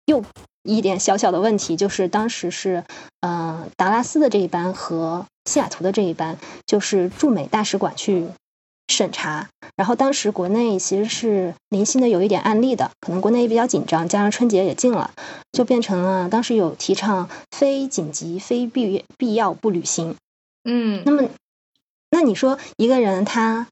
[0.07, 0.23] 又
[0.63, 2.85] 一点小小的问题，就是当时是，
[3.21, 8.27] 呃，达拉斯的这一班和西雅图的这一班，就是驻美大使馆去
[8.89, 9.49] 审查。
[9.77, 15.11] 然后当时国内其实是零星的有一点案例的，可能国内也比较紧张，加上春节也近了，
[15.53, 20.17] 就变成了当时有提倡非紧急、非必必要不旅行。
[20.65, 21.29] 嗯，那么，
[22.11, 23.67] 那你说一个人他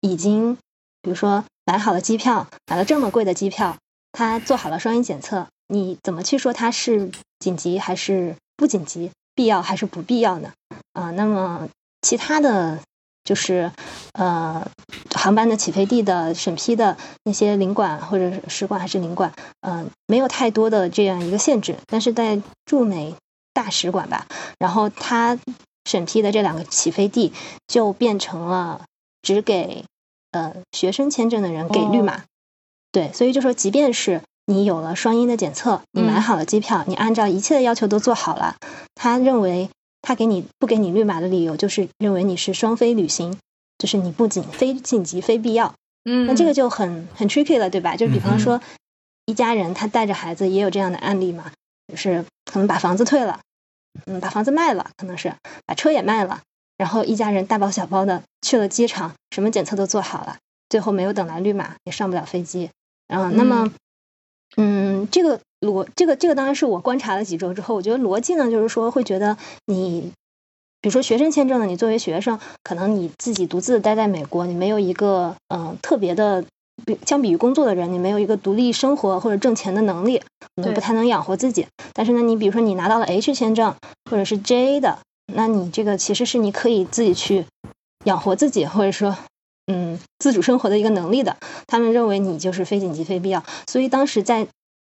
[0.00, 0.56] 已经，
[1.00, 3.76] 比如说买好了机票，买了这么贵的机票，
[4.12, 5.46] 他做好了双阴检测。
[5.68, 10.52] 你怎么去说他是紧急还是不紧急，必要还是不必要呢？
[10.92, 11.68] 啊，那么
[12.02, 12.80] 其他的
[13.24, 13.72] 就是
[14.12, 14.66] 呃，
[15.14, 21.76] 航班的起飞地的审批的那些领馆或者使馆还是领馆，嗯，没有太多的这样一个限制。
[21.86, 23.14] 但是在驻美
[23.52, 24.26] 大使馆吧，
[24.58, 25.38] 然后他
[25.84, 27.32] 审批的这两个起飞地
[27.66, 28.82] 就变成了
[29.22, 29.84] 只给
[30.32, 32.24] 呃学生签证的人给绿码。
[32.92, 34.20] 对，所以就说即便是。
[34.46, 38.56] 你有了双阴的检测，你买好了机票，你按照一切的要求都做好了。
[38.94, 39.70] 他认为
[40.06, 43.38] 他给你不给你绿码的理由，就是认为你是双非旅行，
[43.78, 45.74] 就是你不仅非紧急非必要。
[46.04, 47.96] 嗯，那这个就很很 tricky 了，对吧？
[47.96, 48.60] 就比方说
[49.24, 51.50] 一家人他带着孩子，也有这样的案例嘛，
[51.88, 53.40] 就是可能把房子退了，
[54.04, 55.34] 嗯，把房子卖了，可能是
[55.64, 56.42] 把车也卖了，
[56.76, 60.36] 然后一家人大包小包的去了机场，什么检测都做好了，
[60.68, 62.68] 最后没有等来绿码，也上不了飞机。
[63.08, 63.72] 然后那么。
[64.56, 69.36] 嗯，这个逻这个这个当然是我观察了几周之后，我觉得逻辑呢，就是说会觉得
[69.66, 70.12] 你，
[70.80, 76.44] 比如说学生签证呢，你作为学生，可能你自己独自待在美国，你没有一个嗯特别的，
[76.86, 80.18] 比相比于工作的人，你没有一个独立生活或者挣钱的能力，
[80.56, 81.66] 可能不太能养活自己。
[81.92, 83.74] 但是呢，你比如说你拿到了 H 签证
[84.10, 84.98] 或者是 J 的，
[85.32, 87.46] 那你这个其实是你可以自己去
[88.04, 89.16] 养活自己，或者说。
[89.66, 91.36] 嗯，自主生活的一个能力的，
[91.66, 94.46] 他们认为你就是非紧急非必要，所以当时在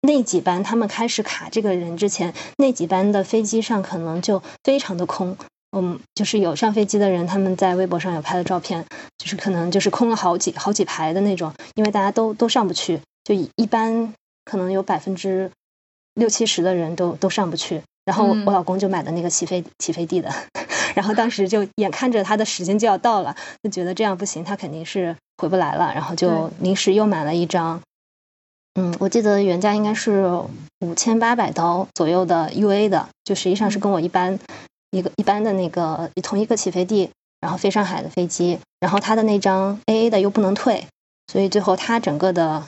[0.02, 5.38] 那几班他们开始卡这个人之前，那几班的飞机上可能就非常的空。
[5.72, 8.86] 嗯，就是有上飞机的人，他们在微博上有拍的照片，
[9.18, 14.14] 就是可能就是空了好几好几排的那种，因为大家都都上不去，就一般
[14.46, 15.52] 可能有百分之
[16.16, 17.82] 六七十的人都都上不去。
[18.06, 20.34] 然后我老公就买的那个起飞起飞地的。
[21.00, 23.34] 然后当时就眼看着他的时间就要到了，
[23.64, 25.94] 就觉得这样不行，他肯定是回不来了。
[25.94, 27.82] 然后就临时又买了一张，
[28.74, 30.30] 嗯，我记得原价应该是
[30.82, 34.38] 五千八百刀左右的 UA 的，就实际上是跟我一般
[34.92, 38.60] 一个一般的那个同一个起飞地，然后飞上海的飞机。
[38.82, 40.86] 然后他的那张 AA 的又不能退，
[41.32, 42.66] 所以最后他整个的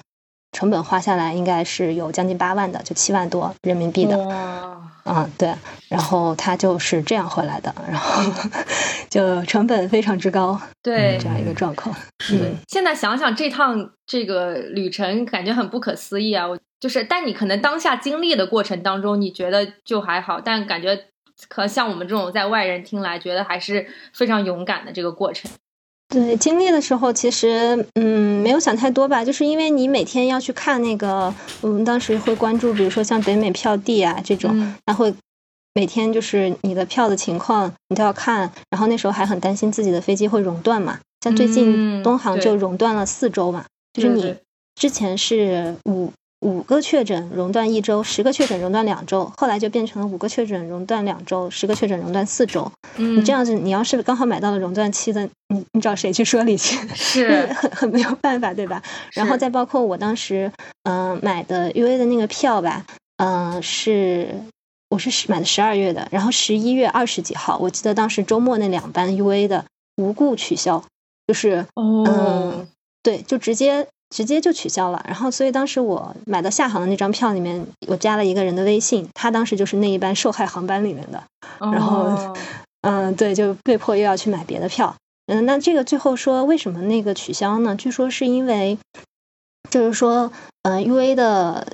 [0.53, 4.80] 成本花下来应该是有将近八万的，就七万多人民币的。
[5.05, 5.53] 嗯，对，
[5.89, 8.23] 然后他就是这样回来的，然后
[9.09, 11.95] 就成本非常之高，对这样一个状况。
[12.19, 16.47] 是，现在想想这趟这个旅程，感觉很不可思议啊！
[16.47, 21.05] 我就是，但你可能当下经历的过程当中，你觉得就还好，但感觉
[21.49, 25.49] 可像我们这种在外人听来，觉得还是非常勇敢的这个过程。
[26.11, 35.13] 对，经历的时候其实嗯没有想太多吧，就是因为你每天要去看那个，我们当时会关注，比如说像北美票地啊这种，他会
[35.73, 44.35] 每天就是你的票的情况你都要看，然后那时候还很担心自己的飞机会熔断嘛，像最近东航就熔断了四周嘛，就是你
[44.75, 46.11] 之前是五。
[46.41, 52.71] 五个确诊熔断一周，十个确诊熔断两周，后来就变成了五个确诊熔断两周，十个确诊熔断四周。
[52.97, 56.75] 嗯，你这样子，你要是刚好买到了熔断期的，你你找谁去说理去？
[56.95, 58.81] 是很很没有办法，对吧？
[59.13, 60.51] 然后再包括我当时
[60.83, 62.85] 嗯买的 U A 的那个票吧，
[63.17, 64.41] 嗯是
[64.89, 69.65] 我是买的十二月的，然后十一月二十几号，我记得当时周末那两班 U A 的
[69.97, 70.83] 无故取消，
[71.27, 72.67] 就是嗯
[73.03, 73.87] 对，就直接。
[74.11, 81.23] 直接就取消了，然后所以当时我买到厦航的那张票里面，我加了一个人的微信，他当时就是那一班受害航班里面的，
[81.59, 82.35] 然后，
[82.83, 84.93] 嗯，对，就被迫又要去买别的票，
[85.27, 87.75] 嗯，那这个最后说为什么那个取消呢？
[87.75, 88.77] 据说是因为，
[89.69, 90.31] 就是说，
[90.63, 91.65] 呃，U A 的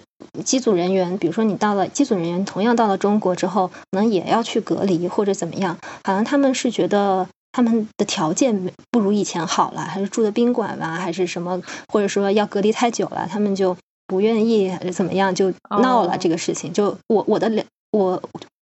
[0.46, 7.28] 机组人员，比如说你到了机组人员同样到了中国之后，可能也要去隔离或者怎么样，好像他们是觉得。
[7.52, 13.76] 他们的条件不如以前好了，还是住的宾馆吧，还是什么，或者说要隔离太久了，他们就
[14.06, 16.72] 不愿意，还是怎么样，就闹了这个事情。
[16.72, 18.22] 就我我的了，我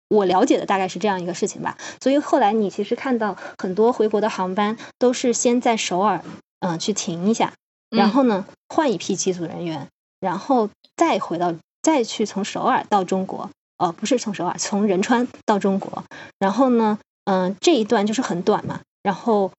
[0.08, 1.76] 我了解的大概是这样一个事情吧。
[2.00, 6.22] 所以后来你其实看到很多回国的航班都是先在首尔
[6.60, 7.52] 嗯去停一下，
[7.90, 9.88] 然后呢换一批机组人员，
[10.20, 16.04] 然后再回到再去从首尔到中国，哦不是从首尔，从仁川到中国，
[16.38, 16.98] 然后呢。
[17.24, 18.80] 嗯，这一段就是很短嘛。
[19.02, 19.50] 然后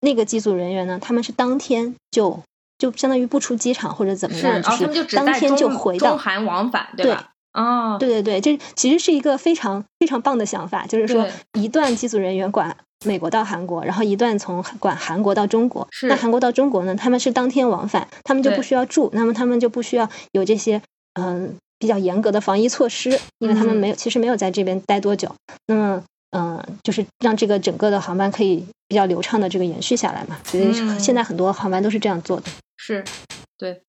[0.00, 2.40] 那个机组人员呢，他们是当天就
[2.78, 7.28] 就相当于不出机场或者怎么样，就是当天就回到中韩往返，对吧？
[7.52, 15.86] 哦，对对对，这其实是一个非常非常棒的想法，就是说一段机组人员管美国到韩国，然后一段从管韩国到中国。
[15.90, 20.80] 是那韩国到中国呢，他们是当天往返，他们就不需要住，那么他们就不需要有这些
[21.14, 25.34] 嗯比较严格的防疫措施，因为他们嗯没有其实没有在这边待多久。
[25.66, 30.38] 那么嗯，就是让这个整个的航班可以比较流畅的这个延续下来嘛。
[30.44, 32.46] 所以嗯现在很多航班都是这样做的。
[32.76, 33.04] 是，
[33.58, 33.80] 对，嗯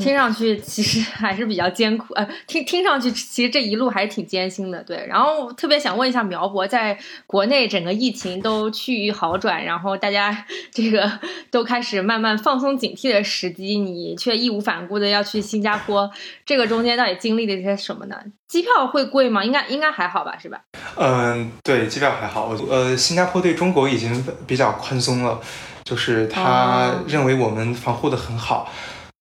[0.00, 5.06] 听上去其实还是比较艰苦，呃，听听上去其实这一路还是挺艰辛的，对。
[5.08, 11.10] 然后特别想问一下苗博，在国内整个疫情都趋于好转，然后大家 这个
[11.50, 16.10] 都开始慢慢放松警惕的时机，你却义无反顾的要去新加坡，
[16.44, 18.16] 这个中间到底经历了些什么呢？
[18.48, 19.44] 机票会贵吗？
[19.44, 20.60] 应该应该还好吧，是吧？
[20.96, 22.54] 嗯，对，机票还好。
[22.68, 25.40] 呃，新加坡对中国已经比较宽松了，
[25.84, 28.70] 就是他哦认为我们防护的很好，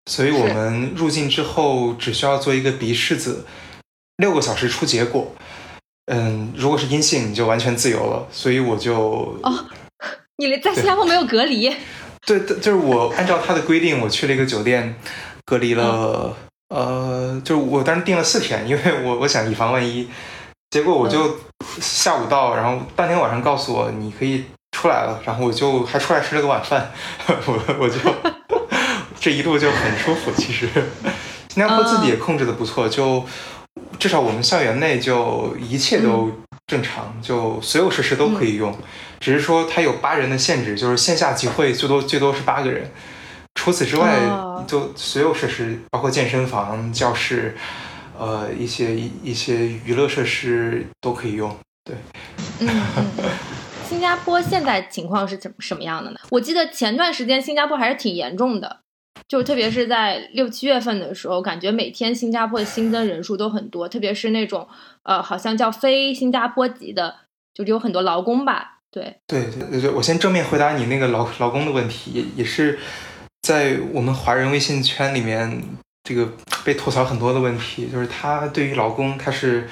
[0.10, 3.45] 所以我们入境之后只需要做一个鼻拭子，
[4.18, 5.34] 六个小时出结果。
[6.08, 8.28] 嗯，如果是阴性，你就完全自由了。
[8.32, 9.66] 所以我就哦
[10.38, 11.74] 你连在新加坡没有隔离？
[12.26, 14.95] 对，对就是我按照他的规定，我去了一个酒店，
[15.45, 16.36] 隔离了，
[16.70, 20.10] 呃，就是我当时订了四天，因为我我想以防万一。
[20.72, 21.38] 结果我就
[21.80, 26.91] 下午到，然后当天晚上告诉我你可以出来了，然后我就还出来吃了个晚饭，
[27.28, 27.95] 我我就
[29.24, 30.30] 这一路就很舒服。
[30.36, 30.67] 其实
[31.47, 33.24] 新加坡自己也控制的不错，就
[33.97, 36.30] 至少我们校园内就一切都
[36.67, 38.78] 正常，就所有设施都可以用。
[39.21, 42.91] 只是说它有八人的限制，就是线下集会最多最多是八个人。
[43.55, 47.55] 除此之外哦，就所有设施，包括健身房、教室，
[48.19, 51.55] 呃，一些一一些娱乐设施都可以用。
[51.86, 51.95] 对
[52.59, 52.67] 嗯。
[52.97, 53.30] 嗯
[53.88, 56.17] 新加坡现在情况是怎么什么样的呢？
[56.32, 58.80] 我记得前段时间新加坡还是挺严重的，
[59.34, 64.67] 就特别是在六七月份的时候，感觉每天新加坡的新增人数都很多，特别是那种
[65.01, 67.15] 呃，好像叫非新加坡籍的，
[67.51, 68.81] 就有很多劳工吧。
[68.91, 72.77] 对，对对对对，我先正面回答你那个劳劳工的问题，也也是
[73.41, 75.63] 在我们华人微信圈里面，
[76.03, 76.31] 这个
[76.63, 79.67] 被吐槽很多的问题，就是他对于劳工，他是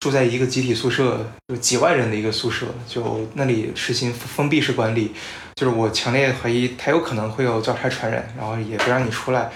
[0.00, 5.12] 住在一个集体宿舍，就几万人的一个宿舍，就那里实行封闭式管理，
[5.54, 9.50] 就是我强烈怀疑他有可能会有交叉传染，然后也不让你出来。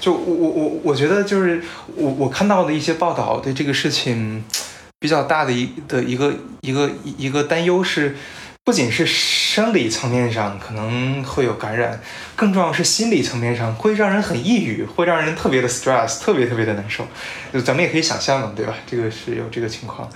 [0.00, 1.62] 就我我我我觉得就是
[1.94, 4.44] 我我看到的一些报道对这个事情
[4.98, 8.16] 比较大的一的一个一个一个担忧是。
[8.62, 11.98] 不仅是生理层面上可能会有感染，
[12.36, 17.04] 更重要是心理层面上会让人很抑郁，会让人特别的 stress，特别特别的难受。
[17.52, 18.74] 就咱们也可以想象嘛，对吧？
[18.86, 20.08] 这个是有这个情况。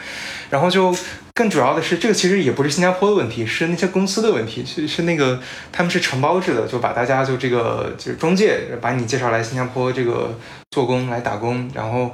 [0.50, 0.94] 然后就
[1.32, 5.40] 更主要的是，这个其实也不是新加坡的问题，是那些公司的问题，是是那个
[5.72, 10.38] 他们是承包制的，就把大家就这个就是中介把你介绍来新加坡这个
[10.70, 12.12] 做工来打工，然后。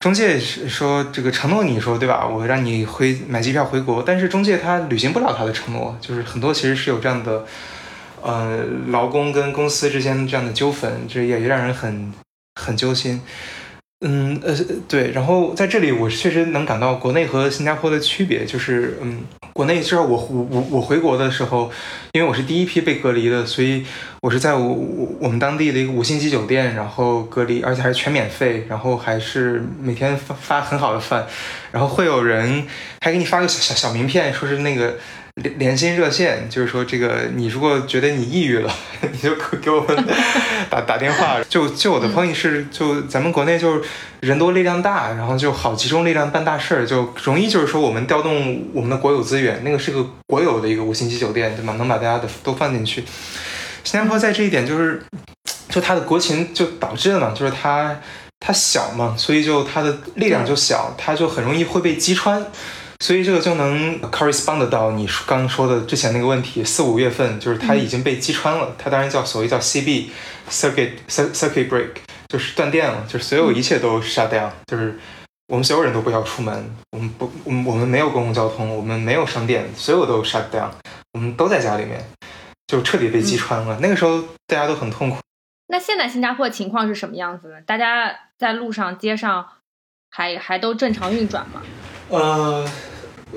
[0.00, 2.26] 中介说这个承诺你说对吧？
[2.26, 7.44] 我让你回买机票回国，但是中介他履行不了他的承诺，就是很多其实是有这样的，
[8.22, 12.14] 呃，劳工跟公司之间这样的纠纷，这也让人很
[12.54, 13.20] 很揪心。
[14.02, 14.56] 嗯呃
[14.88, 19.20] 对，然后在这里我确实能感到国内和新加坡的区别，就是嗯，
[19.52, 21.70] 国内至少我我我我回国的时候，
[22.12, 23.84] 因为我是第一批被隔离的，所以
[24.22, 31.26] 我是在我我我们当地的一个五星级酒店，然后隔离，而且还是全免费，然后还是每天发发很好的饭，
[31.70, 32.66] 然后会有人
[33.02, 34.96] 还给你发个小小小名片，说是那个。
[35.36, 38.72] 连连心热线，就是说这个，你如果觉得你抑郁了，
[39.10, 40.04] 你就给我们
[40.68, 41.40] 打 打电话。
[41.48, 43.82] 就就我的朋友是，就咱们国内就是
[44.20, 51.74] 人多力量大，然后就好集中力量办大事儿，就容易就是说我们调动我们的国有资源，那个是个国有的一个五星级酒店，对吗？
[51.78, 53.04] 能把大家的都放进去。
[53.82, 55.02] 新加坡在这一点就是，
[55.68, 57.98] 就它的国情就导致了嘛，就是它
[58.40, 62.44] 它小嘛，所以就它的力量就小，它就很容易会被击穿。
[63.00, 70.10] 所以这个就能 correspond 到你刚说的之前那个问题，四五月份就是它已经被击穿了，它当然叫所谓叫 CB
[70.50, 71.92] circuit circuit break，
[72.28, 74.98] 就是断电了，就是所有一切都 shut down，就是
[75.48, 80.68] 我们所有人都不要出门，我们不，我们我们没有公共交通，我们没有商店，所有都 shut down，
[81.14, 82.04] 我们都在家里面，
[82.66, 83.78] 就彻底被击穿了。
[83.80, 85.16] 那个时候大家都很痛苦。
[85.68, 87.54] 那现在新加坡的情况是什么样子呢？
[87.66, 89.46] 大家在路上、街上
[90.10, 91.62] 还还都正常运转吗？
[92.10, 92.68] 呃，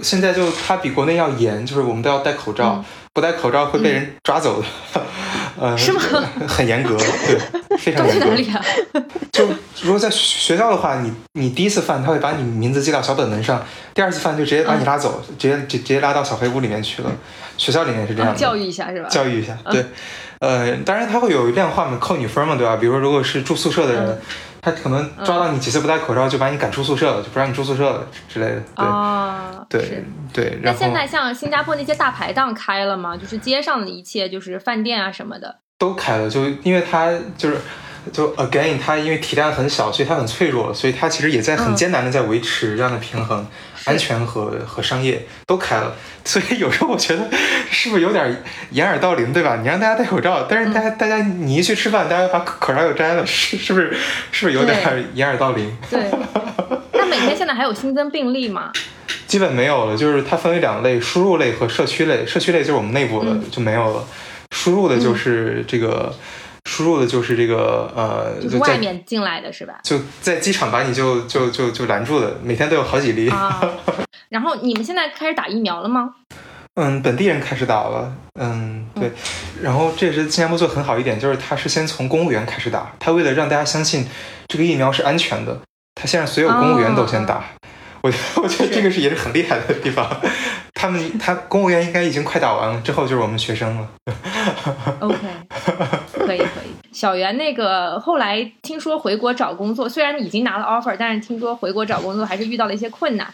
[0.01, 4.67] 现在就它比国内要严，就是我们都要戴口罩，嗯不戴口罩会被人抓走的。
[5.59, 6.01] 呃，是吗？
[6.47, 8.25] 很严格， 对，非常严格。
[8.25, 8.59] 哪里啊？
[9.31, 9.47] 就
[9.83, 13.59] 如果在学校的话，你你第一次犯，他会把你名字记到小本本上；
[13.93, 17.11] 第二次犯就直接把你拉走，嗯直接直直接拉到小黑屋里面去了。
[17.55, 19.07] 学校里面是这样教育一下是吧？
[19.07, 19.85] 教育一下，对。
[20.39, 22.75] 呃，当然他会有量化嘛，扣你分嘛，对吧？
[22.77, 24.19] 比如说，如果是住宿舍的人，嗯
[24.63, 28.61] 他可能抓到你几次不戴口罩，就把你赶出宿舍了，就不让你住宿舍了之类的。
[28.75, 30.03] 对，啊，对。
[30.31, 30.59] 对。
[30.63, 33.17] 那现在像新加坡那些大排档开了吗？
[33.17, 35.57] 就是街上的一切，就是饭店啊什么的。
[35.77, 37.57] 都开了，就因为它就是
[38.13, 43.45] 就 again，它因为体量很小，所以它很脆弱，所以它其实也在很嗯艰难的在维持这样的平衡，
[43.85, 45.95] 安全和和商业都开了。
[46.25, 47.29] 所以有时候我觉得
[47.69, 49.57] 是不是有点掩耳盗铃，对吧？
[49.61, 53.93] 你让大家戴口罩，但是大家、大家你一去吃饭，大家把口口罩又摘了，是是不是
[54.31, 54.79] 是不是有点
[55.15, 55.75] 掩耳盗铃？
[55.91, 55.99] 对。
[56.93, 58.71] 那每天现在还有新增病例吗？
[59.27, 62.25] 基本没有了，就是它分为两类，输入类和社区类。
[62.25, 64.05] 社区类就是我们内部的、嗯就没有了，
[64.51, 66.13] 输入的就是这个，
[66.73, 69.79] 输入的就是这个呃，就是外面进来的是吧？
[69.83, 73.29] 就在机场把你就就就就拦住的，每天都有好几例。
[73.29, 73.61] 啊。
[74.29, 76.15] 然后你们现在开始打疫苗了吗？
[76.73, 79.11] 嗯，本地人开始打了，嗯，对。
[79.61, 84.07] 然后这也是新加坡做得很好一点，就是他是先从公务员开始打，他为了让大家相信
[84.47, 85.55] 这个疫苗是安全的，
[85.93, 87.43] 他先让所有公务员都先打。
[88.01, 88.11] 我
[88.41, 90.09] 我觉得这个是也是很厉害的地方。
[90.73, 93.87] 他们他公务员应该已经快打完了，之后就是我们学生了。
[94.99, 95.17] OK，
[96.25, 96.62] 可以可以。
[96.93, 103.27] 小袁那个后来听说回国找工作，虽然已经拿了 offer，但是听说回国找工作还是遇到了一些困难。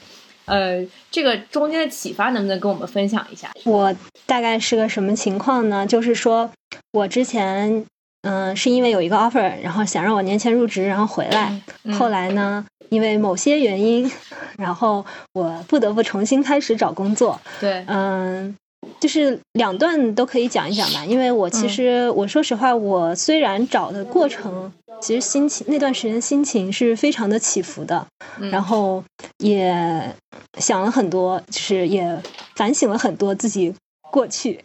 [0.45, 3.51] 呃，这个中间的启发能不能跟我们分享一下？
[3.65, 3.93] 我
[4.25, 5.85] 大概是个什么情况呢？
[5.85, 6.49] 就是说
[6.91, 7.85] 我之前
[8.23, 11.61] 嗯、呃是因为有一个 offer，然后想让我年前入职，然后回来。
[11.83, 14.11] 嗯后来呢，因为某些原因，
[14.57, 17.39] 然后我不得不重新开始找工作。
[17.59, 18.57] 对，嗯，
[18.99, 21.05] 就是两段都可以讲一讲吧。
[21.05, 24.71] 因为我其实、我说实话，我虽然找的过程，
[25.01, 28.05] 其实心情那段时间心情是非常的起伏的，
[28.39, 28.49] 嗯。
[28.49, 29.03] 然后
[29.37, 30.13] 也
[30.59, 32.21] 想了很多，就是也
[32.55, 33.73] 反省了很多自己
[34.11, 34.59] 过去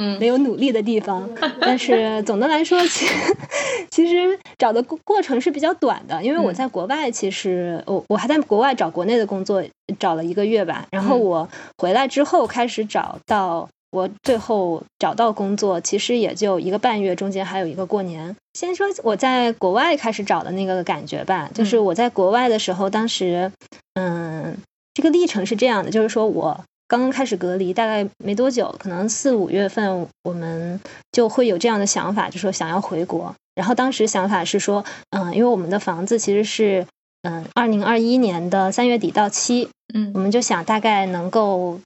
[0.00, 1.28] 嗯没有努力的地方。
[1.60, 3.14] 但是总的来说，其实
[3.92, 9.62] 其实找的过过程是比较短的，因为我嗯在国外，其实我我还在国外找国内的工作，
[9.98, 10.86] 找了一个月吧。
[10.90, 11.48] 然后嗯我
[11.78, 13.68] 回来之后开始找到。
[13.92, 18.36] 我最后找到工作，其实也就一个半月，中间还有一个过年。
[18.54, 23.50] 先说我在国外开始找的那个感觉吧，就是嗯我在国外的时候，当时，
[23.94, 24.56] 嗯，
[24.94, 30.80] 这个历程是这样的，就是说我刚刚开始隔离，大概没多久，可能四五月份，我们
[31.12, 33.32] 就会有这样的想法，就说想要回国。
[33.54, 36.84] 然后当时想法是说，嗯，因为我们的房子其实是，
[37.22, 41.78] 嗯，二零二一年的三月底到期，嗯我们就想大概能够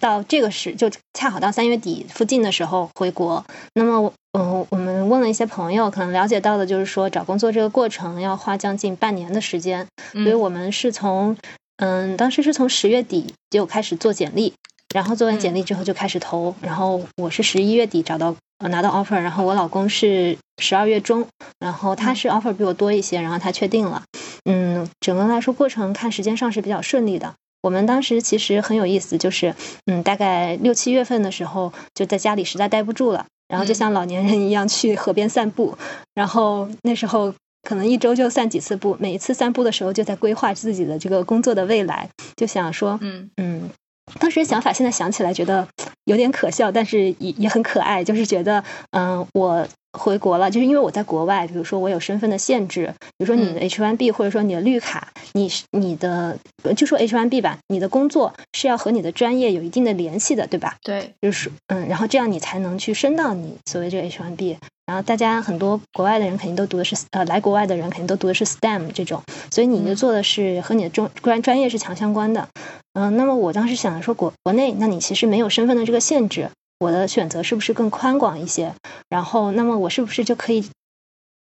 [0.00, 3.44] 到这个时，就恰好到三月底附近的时候回国。
[3.74, 11.36] 那么，嗯，我们问了一些朋友，可能了解到的就是说，找工作这个过程要花将近半年的时间，所以嗯我们是从，
[11.78, 14.52] 嗯，当时是从十月底就开始做简历，
[14.94, 21.26] 然后做完简历之后就开始投，然后我是十一月底找到呃拿到 offer，然后我老公是十二月中，
[21.58, 24.02] 然后他是 offer 比我多一些，然后他确定了，
[24.44, 27.34] 嗯，整个来说过程看时间上是比较顺利的。
[27.60, 29.54] 我们当时其实很有意思，就是
[29.86, 33.74] 嗯，大概六七月份的时候，就在家里实在待不住了，然后就嗯。
[33.74, 35.76] 像老年人一样去河边散步，
[36.14, 43.30] 然后那时候可能一周就散几次步，每一次散步的时候就在规划自己的这个工作的未来，就想说，嗯。
[43.36, 43.70] 嗯，
[44.18, 45.68] 当时想法现在想起来觉得
[46.04, 56.38] 有点可笑，但是也也很可爱，就是觉得，嗯，我回国了，就是因为我在国外，比如说我有身份的限制，比如说你的 H1B 或者说你的绿卡，你是你的
[56.76, 60.76] 就说 H1B 吧，你的工作是要和你的专业有一定的联系的，对吧？
[60.82, 64.56] 对，就是嗯，然后这样你才能去升到你所谓这个 H1B。
[64.86, 72.48] 然后大家很多国外的人肯定都读的是呃，来国外的人肯定都读的是 STEM 这种，所以你就嗯做的是和你的专专专业是强相关的。
[72.94, 76.48] 嗯，那么我当时想说国国内，那你其实没有身份的这个限制，
[76.78, 78.74] 我的选择是不是更宽广一些？
[79.08, 80.70] 然后，那么我是不是就可以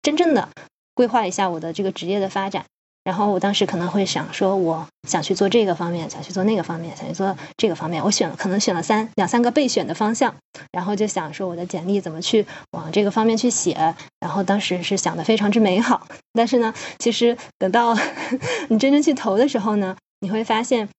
[0.01, 0.49] 真正的
[0.93, 2.65] 规划一下我的这个职业的发展？
[3.03, 8.03] 然后我当时可能会想说，我想去做这个方面，想去做那个方面，想去做这个方面。
[8.03, 10.36] 我选了，可能选了三两三个备选的方向，
[10.71, 13.95] 然后就想说我的简历怎么去往这个方面去写。
[14.19, 17.97] 然后当时是想的非常之美好，但是呢，其实等到
[18.69, 20.89] 你真正去投的时候呢，你会发现，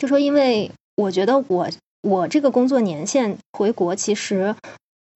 [0.00, 1.68] 就说因为我觉得我
[2.06, 4.54] 我这个工作年限回国其实。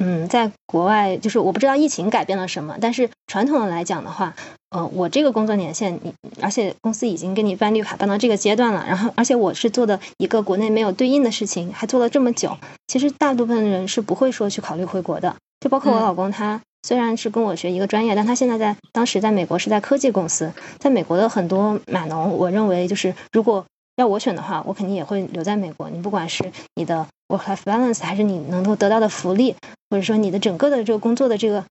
[0.03, 4.35] 嗯，在国外就是我不知道疫情改变了什么，但是传统的来讲的话，
[4.71, 16.59] 呃，我这个工作年限，你而且公司已经给你办绿卡办到这个阶段了，然后而且我是做的一个国内没有对应的事情，还做了这么久，其实大部分人是不会说去考虑回国的，就包括我嗯老公他。
[16.89, 23.67] 虽然是跟我学一个专业，但他现在在当时在美国是在科技公司，在美国的很多码农，我认为就是如果
[24.01, 25.91] 要我选的话，我肯定也会留在美国。
[25.91, 29.55] 你不管是你的 work-life balance，还是你能够得到的福利，
[29.91, 31.63] 或者说你的整个的这个工作的这个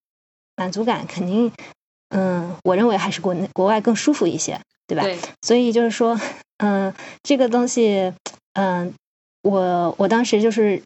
[0.55, 1.51] 满足感，肯定
[2.09, 5.03] 嗯，我认为还是国内国外更舒服一些，对吧？
[5.03, 6.19] 对，所以就是说，
[6.57, 8.13] 嗯，这个东西，
[8.53, 8.93] 嗯，
[9.41, 10.84] 我我当时就是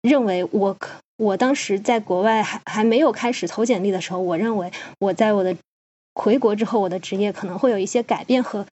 [0.00, 5.54] 认为我可我当时在国外还还没有开始投简历的时候，我认为我在我的
[6.14, 8.66] 回国之后，我的职业可能会有一些改变和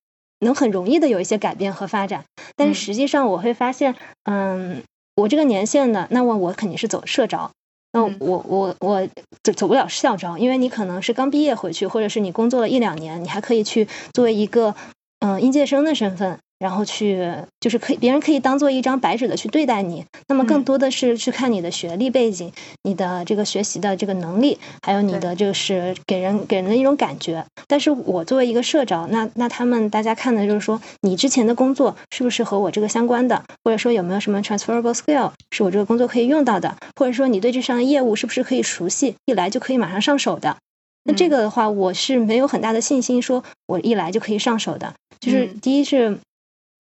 [0.45, 2.25] 能很容易的有一些改变和发展。
[2.55, 4.83] 但是实际上我会发现，嗯，
[5.17, 7.51] 我这个年限呢，那么我肯定是走社招。
[7.93, 9.09] 那我我我
[9.43, 14.75] 走走不了校招，因为你可能是刚毕业回去，或者是你工作了一两年，你还可以去作为一个
[15.21, 16.39] 嗯应届生的身份。
[16.65, 20.03] 然后去就是可以，别人可以当做一张白纸的去对待你。
[20.29, 22.51] 那么更多的是去看你的学历背景、
[22.85, 27.45] 你的这个学习的这个能力，还有你的就是给人给人的一种感觉。
[27.69, 40.57] 但是我作为一个社招，那那他们大家看的就是说，你之前的工作是不是和我这个相关的，或者说有没有什么 transferable skill 是我这个工作可以用到的，或者说你对这项业务是不是可以熟悉，一来就可以马上上手的。
[41.05, 44.95] 那这个的话，我是没有很大的信心，说我一来就可以上手的。
[45.21, 46.19] 就是第一是。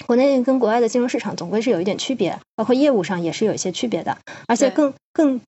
[0.06, 4.18] 国内跟国外的金融市场总归是有一点区别，包括业务上也是有一些区别的。
[4.46, 5.40] 而且更更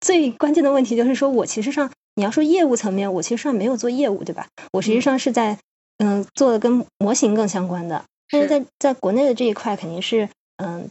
[0.00, 4.48] 最关键的问题就是说，我其实上你要说业务层面，我其实上没有做业务，对吧？
[4.72, 5.58] 我实际上是在
[5.98, 8.04] 嗯做的跟模型更相关的。
[8.30, 10.88] 但是在在国内的这一块肯定是嗯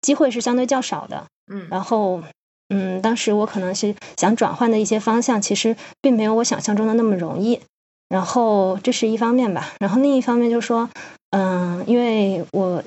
[0.00, 1.26] 机会是相对较少的。
[1.52, 1.68] 嗯。
[1.70, 2.22] 然后
[2.68, 7.60] 嗯，当时我可能是想转换的一些方向，其实并没有我想象中的那么容易。
[8.08, 9.74] 然后这是一方面吧。
[9.80, 10.88] 然后另一方面就是说。
[11.30, 12.82] 嗯，因为我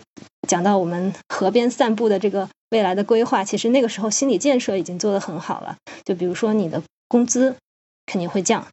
[0.47, 5.77] 讲到我们河边散步的这个未来的规划，其实那个时候心理建设已经做得很好了。
[6.03, 7.55] 就比如说你的工资
[8.05, 8.67] 肯定会降，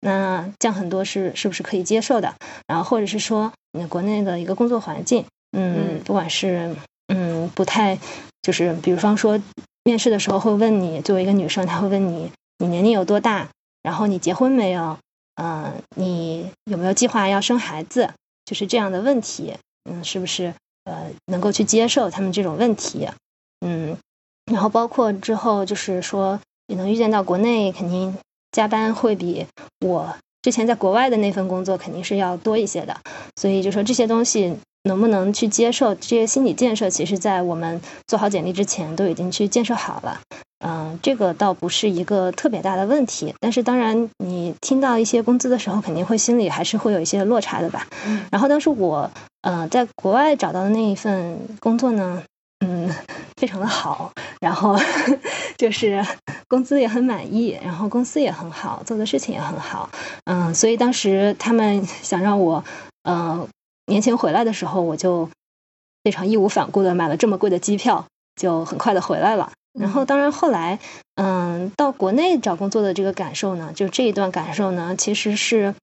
[0.00, 2.34] 那降很多是是不是可以接受的？
[2.68, 5.24] 然后或者是说你国内的一个工作环境，
[5.56, 6.76] 嗯，不管是
[7.08, 7.98] 嗯不太，
[8.42, 9.40] 就是比方说
[9.82, 13.48] 面试的时候会问你，作为一个女生，他会问你你年龄有多大，
[13.82, 14.98] 然后你结婚没有？
[15.34, 18.10] 嗯，你有没有计划要生孩子？
[18.46, 19.52] 就是这样的问题，
[19.90, 23.06] 嗯，是不是呃能够去接受他们这种问题，
[23.60, 23.94] 嗯，
[24.50, 28.16] 然后包括之后就是说也能预见到国内肯定
[28.52, 29.46] 加班会比
[29.84, 32.96] 我之前在国外的那份工作肯定是要多一些的，
[33.34, 40.20] 所以就说这些东西能不能去接受，这些心理建设，其实在我们做好简历之前都已经去建设好了。
[40.60, 47.86] 嗯，这个倒不是一个特别大的问题，但是当然，你听到一些工资的时候，肯定会心里还是会有一些落差的吧。
[48.06, 48.24] 嗯。
[48.32, 49.10] 然后当时我，
[49.42, 52.22] 呃，在国外找到的那一份工作呢，
[52.64, 52.90] 嗯，
[53.36, 54.74] 非常的好，然后
[55.58, 56.02] 就是
[56.48, 59.90] 工资也很满意，然后公司也很好，做的事情也很好。
[60.24, 62.64] 嗯，所以当时他们想让我，
[63.02, 63.46] 呃，
[63.86, 65.28] 年前回来的时候，我就
[66.02, 68.06] 非常义无反顾的买了这么贵的机票，
[68.40, 69.52] 就很快的回来了。
[69.78, 70.78] 然后，当然后来，
[71.16, 75.74] 嗯，到国内找工作的这个感受呢，就这一段感受呢，其实是，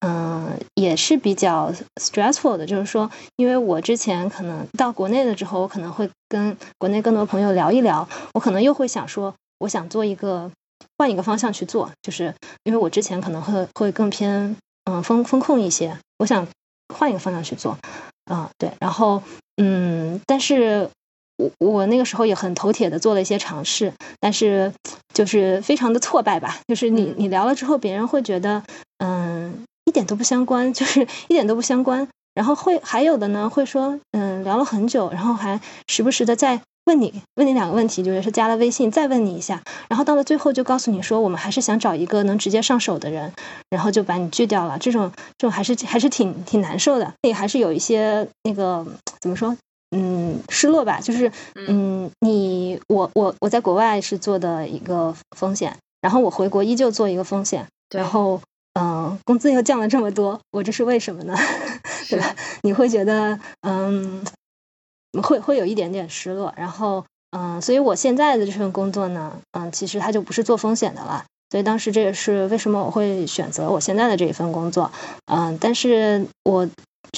[0.00, 2.64] 嗯，也是比较 stressful 的。
[2.64, 10.50] 就是说，因为我之前可能到国内了之后，我可能会跟国内更多朋友聊一聊，我可能又会想说，我想做一个
[10.96, 12.34] 换一个方向去做，就是
[12.64, 16.46] 因为我之前可能会会更偏嗯风风控一些，我想
[16.94, 17.76] 换一个方向去做，
[18.24, 19.22] 啊，对，然后
[19.58, 20.88] 嗯，但是。
[21.58, 24.72] 我我那个时候也很头铁的做了一些尝试，但是
[25.14, 26.58] 就是非常的挫败吧。
[26.68, 28.62] 就是你你聊了之后，别人会觉得
[28.98, 32.08] 嗯一点都不相关， 就是一点都不相关。
[32.34, 43.32] 然后会还有的呢会说嗯聊了很久，然后还时不时的再问你问你两个问题，就是加了微信再问你一下，然后到了最后就告诉你说我们还是想找一个能直接上手的人，
[43.68, 44.78] 然后就把你拒掉了。
[44.78, 48.86] 这种这种还是还是挺挺难受的，也还是有一些那个
[49.20, 49.54] 怎么说？
[49.94, 58.40] 嗯，失落吧，就是嗯，你我我我在国外是做的一个风险，然后我回国依旧做一个风险，然后
[58.72, 61.36] 嗯，工资又降了这么多，我这是为什么呢？
[62.08, 62.34] 对吧？
[62.62, 64.24] 你会觉得嗯，
[65.22, 67.04] 会会有一点点失落，然后
[67.36, 74.90] 嗯，所以我现在的这份工作呢，嗯，其实它就不是做风险的了，所以当时这也是为什么我会选择我现在的这一份工作，
[75.26, 76.66] 嗯，但是我。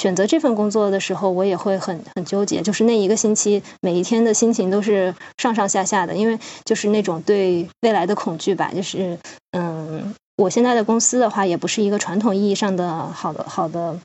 [0.01, 8.71] 选择这份工作的时候，我也会很很纠结，就是那一个星期，每一天的心情都是上上下下的，因为就是那种对未来的恐惧吧。
[8.75, 9.19] 就是
[9.53, 13.99] 嗯，我现在的公司的话，也不是一个传统意义上的好的好的，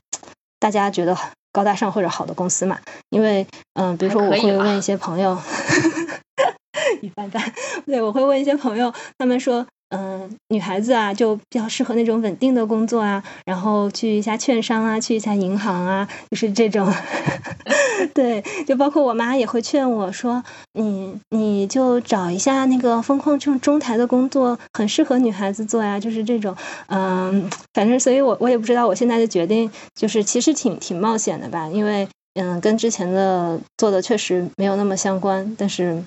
[0.60, 1.16] 大家觉得
[1.52, 2.78] 高大上或者好的公司嘛。
[3.10, 5.36] 因为嗯，比如说我会问一些朋友，
[7.02, 7.52] 一般般，
[7.86, 16.92] 对我会问一些朋友，他们说嗯，女孩子啊，就比较适合那种稳定的工作啊，然后去一下券商啊，去一下银行啊，就是这种。
[18.14, 20.42] 对，就包括我妈也会劝我说，
[20.74, 26.54] 你你就找一下那个风控这种中台的工作，很适合女孩子做呀，就是这种。
[26.86, 36.02] 嗯，反正所以我我也不知道，我现在的决定就是其实挺挺冒险的吧，因为嗯，跟之前的做的确实没有那么相关，但是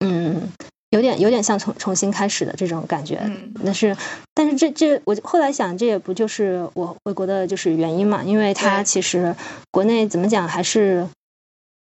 [0.00, 0.48] 嗯。
[0.90, 3.20] 有点有点像重重新开始的这种感觉，
[3.64, 3.96] 但是
[4.34, 8.22] 但是这这我后来想，这也不就是我回国的就是原因嘛？
[8.22, 9.36] 因为它其实
[9.70, 11.06] 国内怎么讲还是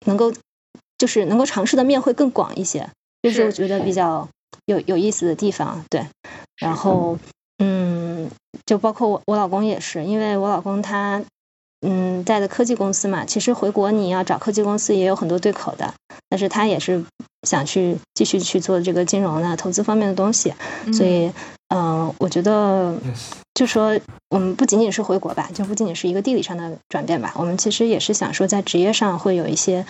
[0.05, 0.33] 能够
[0.97, 2.89] 就是能够尝试的面会更广一些，
[3.21, 4.27] 这是我觉得比较
[4.65, 5.85] 有有意思的地方。
[5.89, 6.05] 对，
[6.57, 7.19] 然后
[7.59, 8.29] 嗯，
[8.65, 11.21] 就包括我我老公也是，因为我老公他。
[11.81, 15.93] 嗯，在的科技公司嘛，其实回国你要找科技公司也有很多对口的，
[16.29, 17.03] 但是他也是
[17.47, 20.53] 想去继续去做这个金融的投资方面的东西，
[20.91, 21.31] 所以，
[21.69, 22.95] 嗯，我觉得
[23.53, 23.99] 就说
[24.29, 29.85] 我们不仅仅是回国吧，就不仅仅是一个地理上的转变吧，我们其实也是想说在职业上会有一些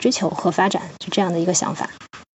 [0.00, 1.90] 追求和发展，就这样的一个想法。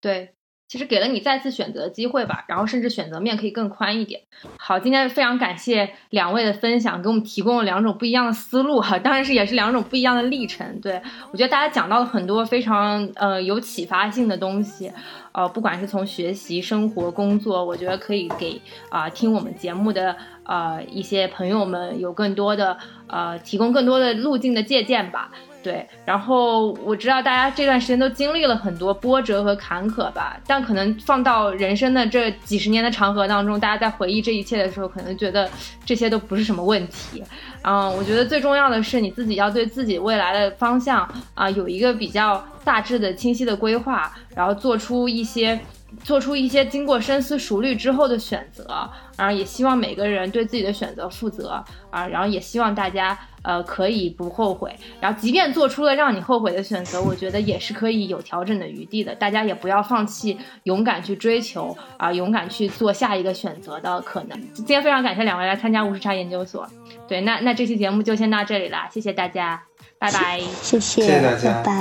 [0.01, 0.33] 对。
[0.71, 4.21] 其实给了你再次选择的机会吧，然后甚至选择面可以更宽一点。
[4.55, 10.79] 好，今天非常感谢两位的分享，给我们提供了两种不一样的思路哈，当然是也是两种不一样的历程。
[10.79, 11.01] 对
[11.33, 14.89] 我觉得大家讲到了很多非常呃有启发性的东西，
[15.33, 20.15] 呃，不管是从学习、生活、工作，我觉得可以给啊听我们节目的
[20.45, 22.77] 呃一些朋友们有更多的
[23.07, 25.33] 呃提供更多的路径的借鉴吧。
[25.63, 35.49] 对，然后我知道大家这段时间都经历了很多波折和坎坷吧，但可能放到人生的这几十年的长河当中，大家在回忆这一切的时候，可能觉得
[35.85, 37.23] 这些都不是什么问题。
[37.63, 45.59] 嗯，我觉得最重要的是你自己要对自己未来的方向啊有一个比较大致的、清晰的规划，然后做出一些。
[46.05, 59.15] 做出一些经过深思熟虑之后的选择，然后也希望每个人对自己的选择负责啊，然后也希望大家呃可以不后悔，然后即便做出了让你后悔的选择，我觉得也是可以有调整的余地的。
[59.15, 64.39] 大家也不要放弃勇敢去追求啊，勇敢去做下一个选择的可能。
[64.53, 66.67] 今天非常感谢两位来参加无时差研究所，
[67.07, 69.63] 对，那那这期节目就先到这里了，谢谢大家，
[69.97, 71.73] 拜拜，谢谢大家，拜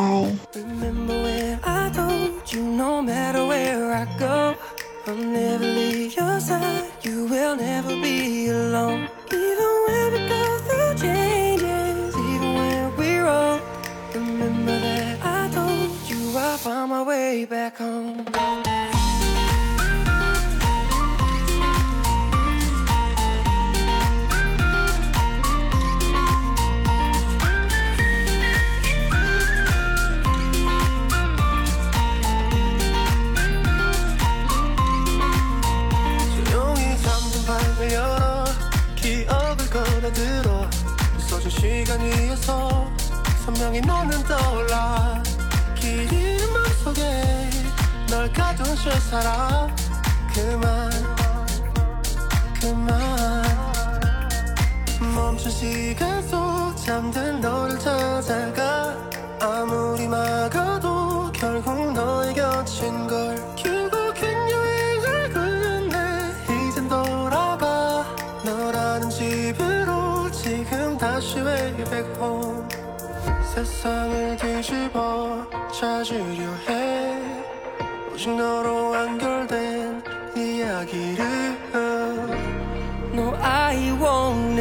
[8.73, 9.20] 拜。
[16.61, 18.23] find my way back home.
[36.45, 38.45] 조용히 잠든 방을 열어
[38.97, 40.71] 기억을 걸어들어
[41.19, 42.87] 써준 시간 위에서
[43.47, 45.10] 선명히 너는 떠올라
[46.91, 47.51] 속에
[48.09, 49.69] 널 가둔 채 살아
[50.35, 50.91] 그만
[52.61, 53.45] 그만.
[55.15, 58.97] 멈춘 시간 속 잠든 너를 찾아가.
[59.41, 65.99] 아무리 막아도 결국 너의 곁인 걸 결국엔 여행을 끝내
[66.69, 68.05] 이젠 돌아가.
[68.45, 72.69] 너라는 집으로 지금 다시 way back home
[73.55, 75.50] 세상을 뒤집어
[75.81, 77.17] 찾으려 해.
[78.13, 80.03] 오직 너로 완결된
[80.37, 81.25] 이야기를
[83.15, 84.61] No I won't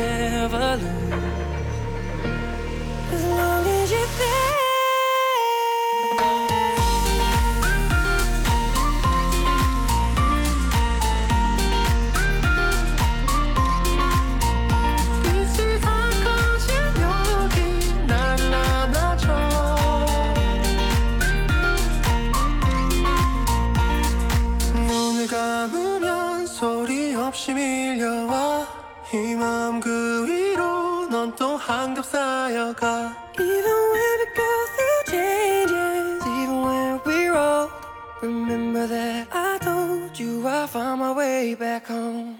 [32.50, 33.16] by your car.
[33.40, 37.72] Even when we go through changes, even when we're old,
[38.22, 42.38] remember that I told you I found my way back home.